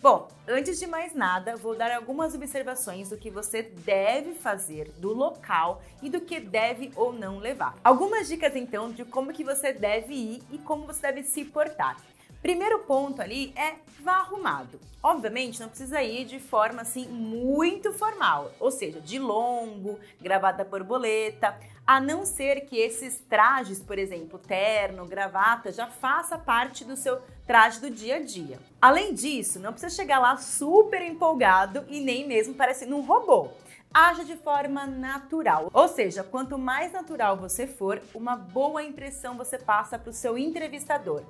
Bom, 0.00 0.28
antes 0.48 0.80
de 0.80 0.86
mais 0.86 1.14
nada, 1.14 1.56
vou 1.56 1.76
dar 1.76 1.92
algumas 1.92 2.34
observações 2.34 3.10
do 3.10 3.16
que 3.16 3.30
você 3.30 3.62
deve 3.62 4.34
fazer, 4.34 4.90
do 4.98 5.12
local 5.12 5.80
e 6.02 6.10
do 6.10 6.20
que 6.20 6.40
deve 6.40 6.92
ou 6.96 7.12
não 7.12 7.38
levar. 7.38 7.76
Algumas 7.84 8.28
dicas 8.28 8.54
então 8.56 8.90
de 8.90 9.04
como 9.04 9.32
que 9.32 9.44
você 9.44 9.72
deve 9.72 10.12
ir 10.12 10.42
e 10.50 10.58
como 10.58 10.86
você 10.86 11.02
deve 11.02 11.22
se 11.22 11.44
portar. 11.44 11.96
Primeiro 12.42 12.80
ponto 12.80 13.22
ali 13.22 13.54
é 13.56 13.76
vá 14.02 14.14
arrumado. 14.14 14.80
Obviamente 15.00 15.60
não 15.60 15.68
precisa 15.68 16.02
ir 16.02 16.24
de 16.24 16.40
forma 16.40 16.82
assim 16.82 17.06
muito 17.06 17.92
formal, 17.92 18.50
ou 18.58 18.68
seja, 18.68 19.00
de 19.00 19.16
longo, 19.16 20.00
gravata 20.20 20.64
borboleta, 20.64 21.56
a 21.86 22.00
não 22.00 22.26
ser 22.26 22.62
que 22.62 22.76
esses 22.76 23.18
trajes, 23.28 23.80
por 23.80 23.96
exemplo, 23.96 24.40
terno, 24.40 25.06
gravata, 25.06 25.70
já 25.70 25.86
faça 25.86 26.36
parte 26.36 26.84
do 26.84 26.96
seu 26.96 27.20
traje 27.46 27.80
do 27.80 27.88
dia 27.88 28.16
a 28.16 28.20
dia. 28.20 28.58
Além 28.80 29.14
disso, 29.14 29.60
não 29.60 29.72
precisa 29.72 29.94
chegar 29.94 30.18
lá 30.18 30.36
super 30.36 31.00
empolgado 31.00 31.84
e 31.88 32.00
nem 32.00 32.26
mesmo 32.26 32.54
parecendo 32.54 32.96
um 32.96 33.06
robô. 33.06 33.50
Haja 33.94 34.24
de 34.24 34.36
forma 34.36 34.84
natural, 34.84 35.70
ou 35.72 35.86
seja, 35.86 36.24
quanto 36.24 36.58
mais 36.58 36.92
natural 36.92 37.36
você 37.36 37.68
for, 37.68 38.02
uma 38.12 38.34
boa 38.34 38.82
impressão 38.82 39.36
você 39.36 39.58
passa 39.58 39.96
para 39.96 40.10
o 40.10 40.14
seu 40.14 40.36
entrevistador. 40.36 41.22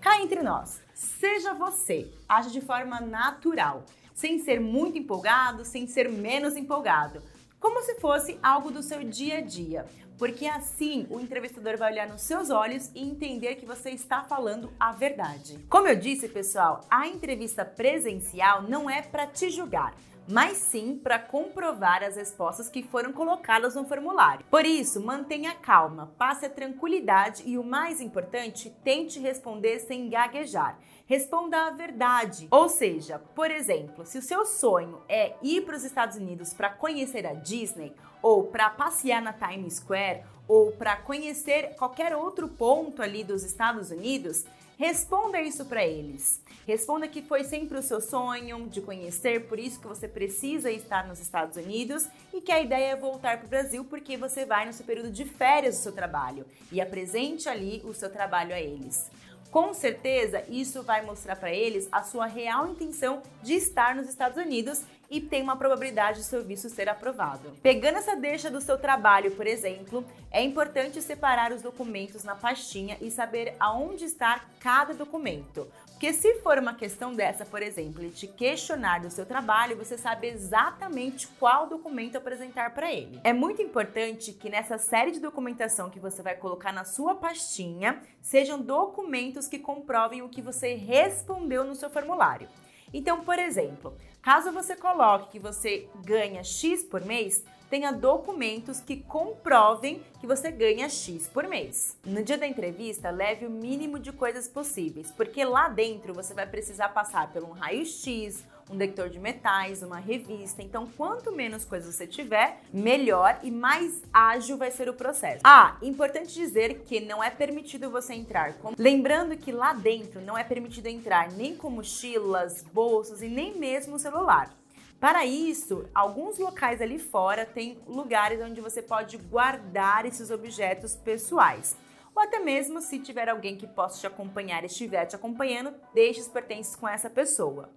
Cá 0.00 0.22
entre 0.22 0.42
nós, 0.42 0.80
seja 0.94 1.54
você, 1.54 2.08
age 2.28 2.52
de 2.52 2.60
forma 2.60 3.00
natural, 3.00 3.84
sem 4.14 4.38
ser 4.38 4.60
muito 4.60 4.96
empolgado, 4.96 5.64
sem 5.64 5.88
ser 5.88 6.08
menos 6.08 6.56
empolgado, 6.56 7.20
como 7.58 7.82
se 7.82 7.96
fosse 7.96 8.38
algo 8.40 8.70
do 8.70 8.80
seu 8.80 9.02
dia 9.02 9.38
a 9.38 9.40
dia, 9.40 9.86
porque 10.18 10.46
assim 10.46 11.06
o 11.08 11.20
entrevistador 11.20 11.78
vai 11.78 11.92
olhar 11.92 12.08
nos 12.08 12.22
seus 12.22 12.50
olhos 12.50 12.90
e 12.94 13.02
entender 13.02 13.54
que 13.54 13.64
você 13.64 13.90
está 13.90 14.24
falando 14.24 14.70
a 14.78 14.92
verdade. 14.92 15.58
Como 15.70 15.86
eu 15.86 15.96
disse, 15.96 16.28
pessoal, 16.28 16.80
a 16.90 17.06
entrevista 17.06 17.64
presencial 17.64 18.62
não 18.62 18.90
é 18.90 19.00
para 19.00 19.26
te 19.26 19.48
julgar, 19.48 19.94
mas 20.28 20.58
sim 20.58 21.00
para 21.02 21.18
comprovar 21.18 22.02
as 22.02 22.16
respostas 22.16 22.68
que 22.68 22.82
foram 22.82 23.12
colocadas 23.12 23.74
no 23.74 23.84
formulário. 23.84 24.44
Por 24.50 24.66
isso, 24.66 25.00
mantenha 25.00 25.54
calma, 25.54 26.12
passe 26.18 26.44
a 26.44 26.50
tranquilidade 26.50 27.42
e 27.46 27.56
o 27.56 27.64
mais 27.64 28.00
importante, 28.00 28.74
tente 28.84 29.18
responder 29.18 29.78
sem 29.78 30.10
gaguejar. 30.10 30.78
Responda 31.06 31.68
a 31.68 31.70
verdade. 31.70 32.48
Ou 32.50 32.68
seja, 32.68 33.18
por 33.34 33.50
exemplo, 33.50 34.04
se 34.04 34.18
o 34.18 34.22
seu 34.22 34.44
sonho 34.44 35.00
é 35.08 35.34
ir 35.42 35.62
para 35.62 35.76
os 35.76 35.84
Estados 35.84 36.18
Unidos 36.18 36.52
para 36.52 36.68
conhecer 36.68 37.26
a 37.26 37.32
Disney, 37.32 37.94
ou 38.22 38.44
para 38.44 38.70
passear 38.70 39.22
na 39.22 39.32
Times 39.32 39.74
Square, 39.74 40.22
ou 40.46 40.72
para 40.72 40.96
conhecer 40.96 41.74
qualquer 41.76 42.16
outro 42.16 42.48
ponto 42.48 43.02
ali 43.02 43.22
dos 43.22 43.42
Estados 43.42 43.90
Unidos, 43.90 44.44
Responda 44.78 45.40
isso 45.40 45.64
para 45.64 45.84
eles. 45.84 46.40
Responda 46.64 47.08
que 47.08 47.20
foi 47.20 47.42
sempre 47.42 47.76
o 47.76 47.82
seu 47.82 48.00
sonho 48.00 48.68
de 48.68 48.80
conhecer, 48.80 49.48
por 49.48 49.58
isso 49.58 49.80
que 49.80 49.88
você 49.88 50.06
precisa 50.06 50.70
estar 50.70 51.04
nos 51.08 51.18
Estados 51.18 51.56
Unidos 51.56 52.06
e 52.32 52.40
que 52.40 52.52
a 52.52 52.60
ideia 52.60 52.92
é 52.92 52.96
voltar 52.96 53.38
para 53.38 53.46
o 53.46 53.50
Brasil 53.50 53.84
porque 53.84 54.16
você 54.16 54.46
vai 54.46 54.66
no 54.66 54.72
seu 54.72 54.86
período 54.86 55.10
de 55.10 55.24
férias 55.24 55.78
do 55.78 55.82
seu 55.82 55.90
trabalho 55.90 56.46
e 56.70 56.80
apresente 56.80 57.48
ali 57.48 57.82
o 57.84 57.92
seu 57.92 58.08
trabalho 58.08 58.54
a 58.54 58.60
eles. 58.60 59.10
Com 59.50 59.74
certeza, 59.74 60.44
isso 60.48 60.80
vai 60.84 61.04
mostrar 61.04 61.34
para 61.34 61.52
eles 61.52 61.88
a 61.90 62.04
sua 62.04 62.26
real 62.26 62.68
intenção 62.68 63.20
de 63.42 63.54
estar 63.54 63.96
nos 63.96 64.08
Estados 64.08 64.38
Unidos 64.38 64.84
e 65.10 65.20
tem 65.20 65.42
uma 65.42 65.56
probabilidade 65.56 66.18
de 66.18 66.24
seu 66.24 66.44
visto 66.44 66.68
ser 66.68 66.88
aprovado. 66.88 67.52
Pegando 67.62 67.98
essa 67.98 68.14
deixa 68.14 68.50
do 68.50 68.60
seu 68.60 68.78
trabalho, 68.78 69.30
por 69.32 69.46
exemplo, 69.46 70.04
é 70.30 70.42
importante 70.42 71.00
separar 71.00 71.52
os 71.52 71.62
documentos 71.62 72.24
na 72.24 72.34
pastinha 72.34 72.96
e 73.00 73.10
saber 73.10 73.54
aonde 73.58 74.04
está 74.04 74.44
cada 74.60 74.92
documento. 74.92 75.66
Porque 75.98 76.12
se 76.12 76.34
for 76.42 76.58
uma 76.58 76.74
questão 76.74 77.12
dessa, 77.12 77.44
por 77.44 77.60
exemplo, 77.60 78.00
ele 78.00 78.12
te 78.12 78.28
questionar 78.28 79.00
do 79.00 79.10
seu 79.10 79.26
trabalho, 79.26 79.76
você 79.76 79.98
sabe 79.98 80.28
exatamente 80.28 81.26
qual 81.26 81.66
documento 81.66 82.14
apresentar 82.14 82.72
para 82.72 82.92
ele. 82.92 83.18
É 83.24 83.32
muito 83.32 83.60
importante 83.60 84.32
que 84.32 84.48
nessa 84.48 84.78
série 84.78 85.10
de 85.10 85.18
documentação 85.18 85.90
que 85.90 85.98
você 85.98 86.22
vai 86.22 86.36
colocar 86.36 86.72
na 86.72 86.84
sua 86.84 87.16
pastinha, 87.16 88.00
sejam 88.22 88.60
documentos 88.60 89.48
que 89.48 89.58
comprovem 89.58 90.22
o 90.22 90.28
que 90.28 90.40
você 90.40 90.74
respondeu 90.74 91.64
no 91.64 91.74
seu 91.74 91.90
formulário. 91.90 92.48
Então, 92.92 93.24
por 93.24 93.38
exemplo, 93.38 93.94
caso 94.22 94.52
você 94.52 94.76
coloque 94.76 95.32
que 95.32 95.38
você 95.38 95.88
ganha 96.04 96.42
X 96.42 96.82
por 96.82 97.04
mês, 97.04 97.44
tenha 97.68 97.92
documentos 97.92 98.80
que 98.80 98.96
comprovem 98.96 100.02
que 100.20 100.26
você 100.26 100.50
ganha 100.50 100.88
X 100.88 101.28
por 101.28 101.46
mês. 101.46 101.96
No 102.04 102.22
dia 102.22 102.38
da 102.38 102.46
entrevista, 102.46 103.10
leve 103.10 103.46
o 103.46 103.50
mínimo 103.50 103.98
de 103.98 104.12
coisas 104.12 104.48
possíveis, 104.48 105.10
porque 105.10 105.44
lá 105.44 105.68
dentro 105.68 106.14
você 106.14 106.32
vai 106.32 106.46
precisar 106.46 106.88
passar 106.90 107.30
por 107.30 107.44
um 107.44 107.50
raio-x, 107.50 108.44
um 108.70 108.76
detector 108.76 109.08
de 109.08 109.18
metais, 109.18 109.82
uma 109.82 109.98
revista. 109.98 110.62
Então, 110.62 110.86
quanto 110.96 111.32
menos 111.32 111.64
coisas 111.64 111.94
você 111.94 112.06
tiver, 112.06 112.60
melhor 112.72 113.38
e 113.42 113.50
mais 113.50 114.02
ágil 114.12 114.56
vai 114.56 114.70
ser 114.70 114.88
o 114.88 114.94
processo. 114.94 115.40
Ah, 115.44 115.76
importante 115.82 116.34
dizer 116.34 116.80
que 116.80 117.00
não 117.00 117.22
é 117.22 117.30
permitido 117.30 117.90
você 117.90 118.14
entrar. 118.14 118.54
Com... 118.54 118.72
Lembrando 118.78 119.36
que 119.36 119.52
lá 119.52 119.72
dentro 119.72 120.20
não 120.20 120.36
é 120.36 120.44
permitido 120.44 120.86
entrar 120.86 121.30
nem 121.32 121.56
com 121.56 121.70
mochilas, 121.70 122.62
bolsas 122.72 123.22
e 123.22 123.28
nem 123.28 123.56
mesmo 123.58 123.98
celular. 123.98 124.54
Para 125.00 125.24
isso, 125.24 125.88
alguns 125.94 126.38
locais 126.38 126.82
ali 126.82 126.98
fora 126.98 127.46
têm 127.46 127.78
lugares 127.86 128.40
onde 128.42 128.60
você 128.60 128.82
pode 128.82 129.16
guardar 129.16 130.04
esses 130.04 130.28
objetos 130.30 130.96
pessoais. 130.96 131.76
Ou 132.18 132.22
até 132.22 132.40
mesmo 132.40 132.80
se 132.80 132.98
tiver 132.98 133.28
alguém 133.28 133.56
que 133.56 133.64
possa 133.64 134.00
te 134.00 134.06
acompanhar 134.08 134.64
e 134.64 134.66
estiver 134.66 135.06
te 135.06 135.14
acompanhando, 135.14 135.72
deixe 135.94 136.20
os 136.20 136.26
pertences 136.26 136.74
com 136.74 136.88
essa 136.88 137.08
pessoa. 137.08 137.70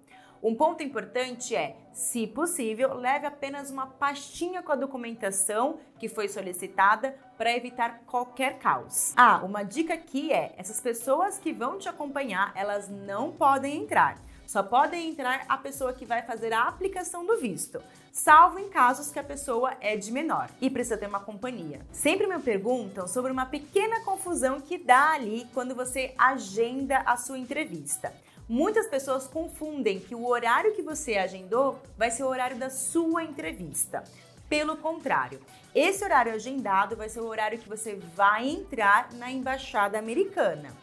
Um 0.44 0.56
ponto 0.56 0.82
importante 0.82 1.56
é, 1.56 1.76
se 1.94 2.26
possível, 2.26 2.96
leve 2.96 3.28
apenas 3.28 3.70
uma 3.70 3.86
pastinha 3.86 4.64
com 4.64 4.72
a 4.72 4.76
documentação 4.76 5.78
que 6.00 6.10
foi 6.10 6.28
solicitada 6.28 7.16
para 7.38 7.56
evitar 7.56 8.02
qualquer 8.08 8.58
caos. 8.58 9.14
Ah, 9.16 9.42
uma 9.44 9.62
dica 9.62 9.94
aqui 9.94 10.32
é: 10.34 10.54
essas 10.58 10.82
pessoas 10.82 11.38
que 11.38 11.54
vão 11.54 11.78
te 11.78 11.88
acompanhar, 11.88 12.52
elas 12.56 12.90
não 12.90 13.32
podem 13.32 13.84
entrar. 13.84 14.18
Só 14.48 14.64
pode 14.64 14.98
entrar 14.98 15.46
a 15.48 15.58
pessoa 15.58 15.94
que 15.94 16.06
vai 16.06 16.24
fazer 16.24 16.52
a 16.52 16.64
aplicação 16.64 17.26
do 17.26 17.40
visto, 17.40 17.82
salvo 18.12 18.60
em 18.60 18.68
casos 18.68 19.10
que 19.10 19.20
a 19.20 19.24
pessoa 19.24 19.78
é 19.80 19.96
de 19.96 20.12
menor 20.12 20.50
e 20.60 20.70
precisa 20.70 20.98
ter 20.98 21.08
uma 21.08 21.22
companhia. 21.22 21.80
Sempre 21.92 22.28
me 22.28 22.38
perguntam 22.38 23.08
sobre 23.08 23.32
uma 23.32 23.46
pequena 23.46 24.02
confusão 24.02 24.60
que 24.60 24.78
dá 24.78 25.12
ali 25.12 25.48
quando 25.54 25.74
você 25.74 26.14
agenda 26.18 26.98
a 27.06 27.16
sua 27.16 27.38
entrevista. 27.38 28.14
Muitas 28.52 28.86
pessoas 28.86 29.28
confundem 29.28 29.98
que 29.98 30.14
o 30.14 30.28
horário 30.28 30.76
que 30.76 30.82
você 30.82 31.16
agendou 31.16 31.80
vai 31.98 32.12
ser 32.12 32.24
o 32.24 32.28
horário 32.28 32.58
da 32.58 32.70
sua 32.70 33.24
entrevista. 33.24 34.04
Pelo 34.50 34.76
contrário, 34.76 35.40
esse 35.74 36.04
horário 36.04 36.34
agendado 36.34 36.98
vai 36.98 37.08
ser 37.08 37.22
o 37.22 37.28
horário 37.28 37.58
que 37.58 37.70
você 37.70 37.96
vai 38.14 38.50
entrar 38.50 39.14
na 39.14 39.32
embaixada 39.32 39.98
americana. 39.98 40.76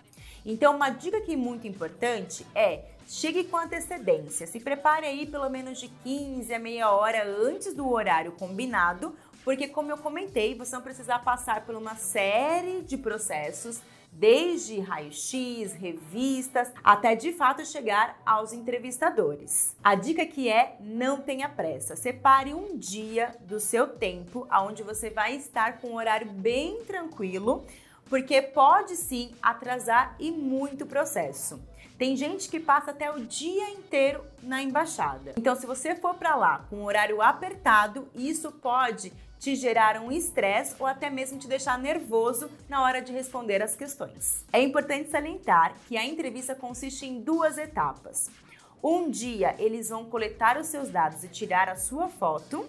Então, 0.46 0.76
uma 0.76 0.88
dica 0.88 1.18
aqui 1.18 1.36
muito 1.36 1.66
importante 1.66 2.46
é 2.54 2.86
chegue 3.06 3.44
com 3.44 3.58
antecedência. 3.58 4.46
Se 4.46 4.58
prepare 4.58 5.04
aí 5.04 5.26
pelo 5.26 5.50
menos 5.50 5.78
de 5.78 5.88
15 5.88 6.54
a 6.54 6.58
meia 6.58 6.90
hora 6.90 7.22
antes 7.22 7.74
do 7.74 7.86
horário 7.86 8.32
combinado, 8.32 9.14
porque 9.44 9.68
como 9.68 9.90
eu 9.90 9.98
comentei, 9.98 10.54
você 10.54 10.74
não 10.74 10.82
precisa 10.82 11.18
passar 11.18 11.66
por 11.66 11.74
uma 11.74 11.96
série 11.96 12.80
de 12.80 12.96
processos, 12.96 13.82
desde 14.12 14.80
raio-x, 14.80 15.72
revistas, 15.74 16.72
até 16.82 17.14
de 17.14 17.32
fato 17.32 17.64
chegar 17.64 18.20
aos 18.24 18.52
entrevistadores. 18.52 19.76
A 19.82 19.94
dica 19.94 20.26
que 20.26 20.48
é 20.48 20.76
não 20.80 21.20
tenha 21.20 21.48
pressa. 21.48 21.94
Separe 21.94 22.52
um 22.52 22.76
dia 22.76 23.34
do 23.40 23.60
seu 23.60 23.86
tempo 23.86 24.46
onde 24.50 24.82
você 24.82 25.10
vai 25.10 25.36
estar 25.36 25.78
com 25.78 25.90
um 25.90 25.96
horário 25.96 26.30
bem 26.30 26.82
tranquilo, 26.84 27.64
porque 28.08 28.42
pode 28.42 28.96
sim 28.96 29.32
atrasar 29.42 30.16
e 30.18 30.30
muito 30.30 30.86
processo. 30.86 31.60
Tem 31.98 32.16
gente 32.16 32.48
que 32.48 32.60
passa 32.60 32.92
até 32.92 33.10
o 33.10 33.24
dia 33.24 33.70
inteiro 33.70 34.24
na 34.40 34.62
embaixada. 34.62 35.34
Então, 35.36 35.56
se 35.56 35.66
você 35.66 35.96
for 35.96 36.14
para 36.14 36.36
lá 36.36 36.64
com 36.70 36.76
um 36.76 36.84
horário 36.84 37.20
apertado, 37.20 38.08
isso 38.14 38.52
pode 38.52 39.12
te 39.38 39.54
gerar 39.54 40.00
um 40.00 40.10
estresse 40.10 40.74
ou 40.78 40.86
até 40.86 41.08
mesmo 41.08 41.38
te 41.38 41.46
deixar 41.46 41.78
nervoso 41.78 42.50
na 42.68 42.82
hora 42.82 43.00
de 43.00 43.12
responder 43.12 43.62
as 43.62 43.74
questões. 43.74 44.44
É 44.52 44.60
importante 44.60 45.10
salientar 45.10 45.74
que 45.86 45.96
a 45.96 46.04
entrevista 46.04 46.54
consiste 46.54 47.06
em 47.06 47.20
duas 47.20 47.56
etapas. 47.58 48.30
Um 48.82 49.10
dia 49.10 49.54
eles 49.58 49.88
vão 49.88 50.04
coletar 50.04 50.56
os 50.56 50.66
seus 50.66 50.88
dados 50.88 51.24
e 51.24 51.28
tirar 51.28 51.68
a 51.68 51.76
sua 51.76 52.08
foto, 52.08 52.66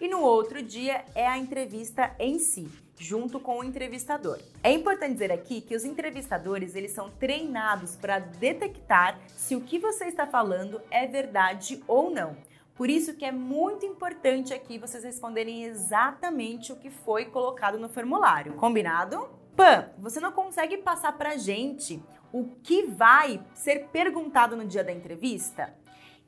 e 0.00 0.06
no 0.08 0.20
outro 0.20 0.62
dia 0.62 1.04
é 1.14 1.26
a 1.26 1.36
entrevista 1.36 2.14
em 2.20 2.38
si, 2.38 2.68
junto 2.96 3.40
com 3.40 3.58
o 3.58 3.64
entrevistador. 3.64 4.38
É 4.62 4.70
importante 4.70 5.14
dizer 5.14 5.32
aqui 5.32 5.60
que 5.60 5.74
os 5.74 5.84
entrevistadores 5.84 6.76
eles 6.76 6.92
são 6.92 7.10
treinados 7.10 7.96
para 7.96 8.20
detectar 8.20 9.18
se 9.36 9.56
o 9.56 9.60
que 9.60 9.78
você 9.78 10.04
está 10.04 10.26
falando 10.26 10.80
é 10.90 11.06
verdade 11.06 11.82
ou 11.88 12.10
não. 12.10 12.36
Por 12.78 12.88
isso 12.88 13.14
que 13.14 13.24
é 13.24 13.32
muito 13.32 13.84
importante 13.84 14.54
aqui 14.54 14.78
vocês 14.78 15.02
responderem 15.02 15.64
exatamente 15.64 16.72
o 16.72 16.76
que 16.76 16.90
foi 16.90 17.24
colocado 17.24 17.76
no 17.76 17.88
formulário. 17.88 18.52
Combinado? 18.54 19.28
Pan, 19.56 19.90
você 19.98 20.20
não 20.20 20.30
consegue 20.30 20.76
passar 20.76 21.18
pra 21.18 21.36
gente 21.36 22.00
o 22.32 22.44
que 22.62 22.84
vai 22.84 23.42
ser 23.52 23.88
perguntado 23.88 24.56
no 24.56 24.64
dia 24.64 24.84
da 24.84 24.92
entrevista? 24.92 25.74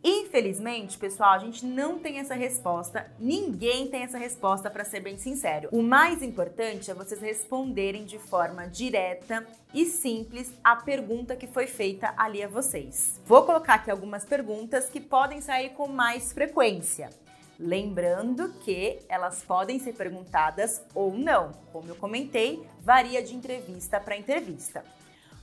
Infelizmente, 0.03 0.97
pessoal, 0.97 1.33
a 1.35 1.39
gente 1.39 1.67
não 1.67 1.99
tem 1.99 2.19
essa 2.19 2.35
resposta. 2.35 3.13
Ninguém 3.19 3.87
tem 3.89 4.03
essa 4.03 4.17
resposta, 4.17 4.71
para 4.71 4.85
ser 4.85 5.01
bem 5.01 5.19
sincero. 5.19 5.69
O 5.71 5.83
mais 5.83 6.23
importante 6.23 6.91
é 6.91 6.95
vocês 6.95 7.21
responderem 7.21 8.07
de 8.07 8.19
forma 8.19 8.67
direta 8.67 9.47
e 9.75 9.85
simples 9.85 10.55
a 10.65 10.77
pergunta 10.77 11.37
que 11.37 11.47
foi 11.47 11.67
feita 11.67 12.15
ali 12.17 12.43
a 12.43 12.49
vocês. 12.49 13.21
Vou 13.27 13.45
colocar 13.45 13.75
aqui 13.75 13.91
algumas 13.91 14.25
perguntas 14.25 14.89
que 14.89 15.01
podem 15.01 15.43
sair 15.43 15.71
com 15.71 15.87
mais 15.87 16.33
frequência. 16.33 17.11
Lembrando 17.59 18.55
que 18.61 19.01
elas 19.07 19.43
podem 19.43 19.79
ser 19.79 19.93
perguntadas 19.93 20.81
ou 20.95 21.13
não. 21.13 21.53
Como 21.75 21.89
eu 21.89 21.97
comentei, 21.97 22.67
varia 22.81 23.23
de 23.23 23.37
entrevista 23.37 24.01
para 24.01 24.17
entrevista. 24.17 24.83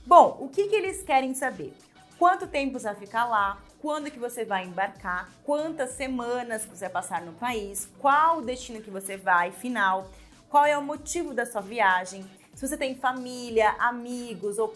Bom, 0.04 0.36
o 0.40 0.48
que, 0.48 0.66
que 0.66 0.74
eles 0.74 1.00
querem 1.04 1.32
saber? 1.32 1.72
Quanto 2.18 2.48
tempo 2.48 2.80
vai 2.80 2.96
ficar 2.96 3.24
lá? 3.26 3.62
Quando 3.80 4.10
que 4.10 4.18
você 4.18 4.44
vai 4.44 4.64
embarcar, 4.64 5.30
quantas 5.44 5.90
semanas 5.90 6.64
que 6.64 6.76
você 6.76 6.86
vai 6.86 6.92
passar 6.94 7.22
no 7.22 7.32
país, 7.32 7.88
qual 7.98 8.38
o 8.38 8.42
destino 8.42 8.82
que 8.82 8.90
você 8.90 9.16
vai, 9.16 9.52
final, 9.52 10.10
qual 10.48 10.64
é 10.64 10.76
o 10.76 10.82
motivo 10.82 11.32
da 11.32 11.46
sua 11.46 11.60
viagem, 11.60 12.24
se 12.54 12.66
você 12.66 12.76
tem 12.76 12.96
família, 12.96 13.70
amigos 13.78 14.58
ou 14.58 14.74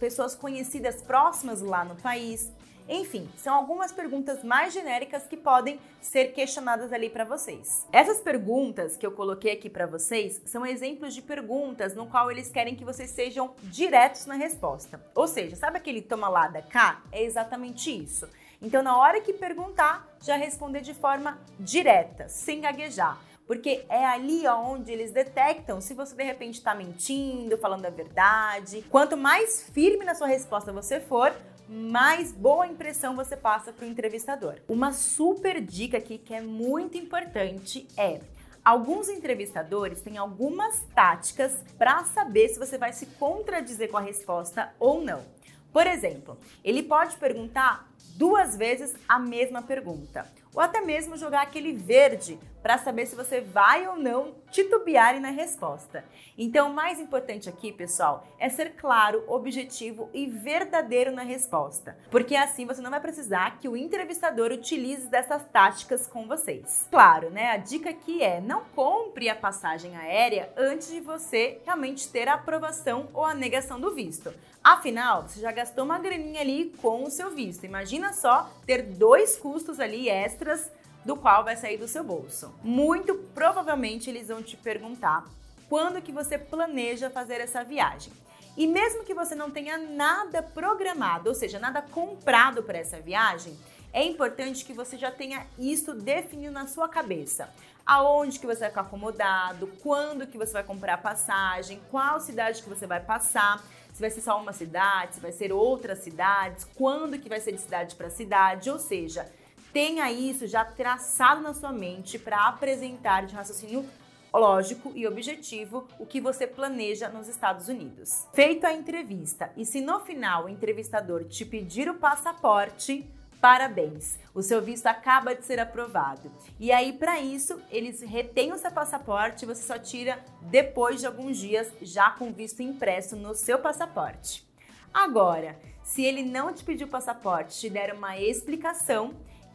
pessoas 0.00 0.34
conhecidas 0.34 1.00
próximas 1.00 1.60
lá 1.60 1.84
no 1.84 1.94
país. 1.94 2.50
Enfim, 2.88 3.30
são 3.36 3.54
algumas 3.54 3.92
perguntas 3.92 4.42
mais 4.42 4.74
genéricas 4.74 5.22
que 5.28 5.36
podem 5.36 5.78
ser 6.00 6.32
questionadas 6.32 6.92
ali 6.92 7.08
para 7.08 7.24
vocês. 7.24 7.86
Essas 7.92 8.18
perguntas 8.18 8.96
que 8.96 9.06
eu 9.06 9.12
coloquei 9.12 9.52
aqui 9.52 9.70
para 9.70 9.86
vocês 9.86 10.42
são 10.44 10.66
exemplos 10.66 11.14
de 11.14 11.22
perguntas 11.22 11.94
no 11.94 12.06
qual 12.06 12.32
eles 12.32 12.50
querem 12.50 12.74
que 12.74 12.84
vocês 12.84 13.10
sejam 13.10 13.54
diretos 13.62 14.26
na 14.26 14.34
resposta. 14.34 15.00
Ou 15.14 15.28
seja, 15.28 15.54
sabe 15.54 15.76
aquele 15.76 16.02
toma 16.02 16.28
lá 16.28 16.48
da 16.48 16.62
cá? 16.62 17.00
É 17.12 17.22
exatamente 17.22 17.96
isso. 17.96 18.26
Então, 18.62 18.82
na 18.82 18.96
hora 18.96 19.20
que 19.20 19.32
perguntar, 19.32 20.06
já 20.22 20.36
responder 20.36 20.80
de 20.80 20.92
forma 20.92 21.38
direta, 21.58 22.28
sem 22.28 22.60
gaguejar. 22.60 23.18
Porque 23.46 23.84
é 23.88 24.04
ali 24.04 24.46
onde 24.46 24.92
eles 24.92 25.10
detectam 25.10 25.80
se 25.80 25.94
você 25.94 26.14
de 26.14 26.22
repente 26.22 26.58
está 26.58 26.74
mentindo, 26.74 27.58
falando 27.58 27.86
a 27.86 27.90
verdade. 27.90 28.84
Quanto 28.88 29.16
mais 29.16 29.68
firme 29.70 30.04
na 30.04 30.14
sua 30.14 30.28
resposta 30.28 30.72
você 30.72 31.00
for, 31.00 31.34
mais 31.68 32.32
boa 32.32 32.66
impressão 32.66 33.16
você 33.16 33.36
passa 33.36 33.72
para 33.72 33.84
o 33.84 33.88
entrevistador. 33.88 34.56
Uma 34.68 34.92
super 34.92 35.60
dica 35.60 35.98
aqui 35.98 36.18
que 36.18 36.34
é 36.34 36.40
muito 36.40 36.96
importante 36.96 37.88
é 37.96 38.20
Alguns 38.62 39.08
entrevistadores 39.08 40.02
têm 40.02 40.18
algumas 40.18 40.82
táticas 40.94 41.64
para 41.78 42.04
saber 42.04 42.50
se 42.50 42.58
você 42.58 42.76
vai 42.76 42.92
se 42.92 43.06
contradizer 43.06 43.90
com 43.90 43.96
a 43.96 44.02
resposta 44.02 44.72
ou 44.78 45.00
não. 45.00 45.24
Por 45.72 45.86
exemplo, 45.86 46.36
ele 46.62 46.82
pode 46.82 47.16
perguntar 47.16 47.89
duas 48.16 48.56
vezes 48.56 48.94
a 49.08 49.18
mesma 49.18 49.62
pergunta, 49.62 50.26
ou 50.54 50.60
até 50.60 50.80
mesmo 50.80 51.16
jogar 51.16 51.42
aquele 51.42 51.72
verde 51.72 52.38
para 52.62 52.76
saber 52.76 53.06
se 53.06 53.16
você 53.16 53.40
vai 53.40 53.86
ou 53.86 53.96
não 53.96 54.34
titubear 54.50 55.18
na 55.20 55.30
resposta. 55.30 56.04
Então, 56.36 56.70
o 56.70 56.74
mais 56.74 57.00
importante 57.00 57.48
aqui, 57.48 57.72
pessoal, 57.72 58.26
é 58.38 58.48
ser 58.48 58.74
claro, 58.74 59.24
objetivo 59.28 60.10
e 60.12 60.26
verdadeiro 60.26 61.12
na 61.12 61.22
resposta, 61.22 61.96
porque 62.10 62.36
assim 62.36 62.66
você 62.66 62.82
não 62.82 62.90
vai 62.90 63.00
precisar 63.00 63.58
que 63.58 63.68
o 63.68 63.76
entrevistador 63.76 64.50
utilize 64.50 65.06
dessas 65.06 65.44
táticas 65.46 66.06
com 66.06 66.26
vocês. 66.26 66.86
Claro, 66.90 67.30
né? 67.30 67.52
A 67.52 67.56
dica 67.56 67.90
aqui 67.90 68.22
é 68.22 68.40
não 68.40 68.64
compre 68.74 69.28
a 69.28 69.34
passagem 69.34 69.96
aérea 69.96 70.52
antes 70.56 70.88
de 70.90 71.00
você 71.00 71.60
realmente 71.64 72.08
ter 72.08 72.28
a 72.28 72.34
aprovação 72.34 73.08
ou 73.14 73.24
a 73.24 73.34
negação 73.34 73.80
do 73.80 73.94
visto. 73.94 74.32
Afinal, 74.62 75.22
você 75.22 75.40
já 75.40 75.50
gastou 75.50 75.84
uma 75.84 75.98
graninha 75.98 76.42
ali 76.42 76.74
com 76.82 77.04
o 77.04 77.10
seu 77.10 77.30
visto. 77.30 77.64
Imagina 77.64 77.89
só 78.12 78.50
ter 78.66 78.82
dois 78.82 79.36
custos 79.36 79.80
ali 79.80 80.08
extras 80.08 80.70
do 81.04 81.16
qual 81.16 81.44
vai 81.44 81.56
sair 81.56 81.78
do 81.78 81.88
seu 81.88 82.04
bolso. 82.04 82.54
Muito 82.62 83.14
provavelmente 83.34 84.10
eles 84.10 84.28
vão 84.28 84.42
te 84.42 84.56
perguntar 84.56 85.24
quando 85.68 86.02
que 86.02 86.12
você 86.12 86.36
planeja 86.36 87.10
fazer 87.10 87.40
essa 87.40 87.64
viagem. 87.64 88.12
E 88.56 88.66
mesmo 88.66 89.04
que 89.04 89.14
você 89.14 89.34
não 89.34 89.50
tenha 89.50 89.78
nada 89.78 90.42
programado, 90.42 91.28
ou 91.28 91.34
seja, 91.34 91.58
nada 91.58 91.80
comprado 91.80 92.62
para 92.62 92.78
essa 92.78 93.00
viagem, 93.00 93.56
é 93.92 94.04
importante 94.04 94.64
que 94.64 94.72
você 94.72 94.98
já 94.98 95.10
tenha 95.10 95.46
isso 95.58 95.94
definido 95.94 96.52
na 96.52 96.66
sua 96.66 96.88
cabeça. 96.88 97.48
Aonde 97.86 98.38
que 98.38 98.46
você 98.46 98.60
vai 98.60 98.68
ficar 98.68 98.82
acomodado, 98.82 99.68
quando 99.82 100.26
que 100.26 100.36
você 100.36 100.52
vai 100.52 100.62
comprar 100.64 100.94
a 100.94 100.98
passagem, 100.98 101.80
qual 101.90 102.20
cidade 102.20 102.62
que 102.62 102.68
você 102.68 102.86
vai 102.86 103.00
passar, 103.00 103.62
se 103.92 104.00
vai 104.00 104.10
ser 104.10 104.20
só 104.20 104.40
uma 104.40 104.52
cidade, 104.52 105.16
se 105.16 105.20
vai 105.20 105.32
ser 105.32 105.52
outras 105.52 105.98
cidades, 105.98 106.64
quando 106.74 107.18
que 107.18 107.28
vai 107.28 107.40
ser 107.40 107.52
de 107.52 107.60
cidade 107.60 107.94
para 107.94 108.10
cidade, 108.10 108.70
ou 108.70 108.78
seja, 108.78 109.30
tenha 109.72 110.10
isso 110.10 110.46
já 110.46 110.64
traçado 110.64 111.40
na 111.40 111.54
sua 111.54 111.72
mente 111.72 112.18
para 112.18 112.48
apresentar 112.48 113.26
de 113.26 113.34
raciocínio 113.34 113.84
lógico 114.32 114.92
e 114.94 115.06
objetivo 115.06 115.86
o 115.98 116.06
que 116.06 116.20
você 116.20 116.46
planeja 116.46 117.08
nos 117.08 117.28
Estados 117.28 117.68
Unidos. 117.68 118.26
Feita 118.32 118.68
a 118.68 118.72
entrevista 118.72 119.50
e 119.56 119.64
se 119.64 119.80
no 119.80 120.00
final 120.00 120.44
o 120.44 120.48
entrevistador 120.48 121.24
te 121.24 121.44
pedir 121.44 121.88
o 121.88 121.94
passaporte, 121.94 123.08
parabéns, 123.40 124.18
o 124.34 124.42
seu 124.42 124.60
visto 124.60 124.86
acaba 124.86 125.34
de 125.34 125.44
ser 125.44 125.58
aprovado. 125.58 126.30
E 126.58 126.70
aí, 126.70 126.92
para 126.92 127.20
isso, 127.20 127.60
eles 127.70 128.02
retêm 128.02 128.52
o 128.52 128.58
seu 128.58 128.70
passaporte 128.70 129.44
e 129.44 129.46
você 129.46 129.62
só 129.62 129.78
tira 129.78 130.22
depois 130.42 131.00
de 131.00 131.06
alguns 131.06 131.38
dias, 131.38 131.72
já 131.80 132.10
com 132.10 132.32
visto 132.32 132.62
impresso 132.62 133.16
no 133.16 133.34
seu 133.34 133.58
passaporte. 133.58 134.46
Agora, 134.92 135.58
se 135.82 136.04
ele 136.04 136.22
não 136.22 136.52
te 136.52 136.62
pediu 136.62 136.88
passaporte, 136.88 137.58
te 137.58 137.70
der 137.70 137.94
uma 137.94 138.18
explicação, 138.18 139.14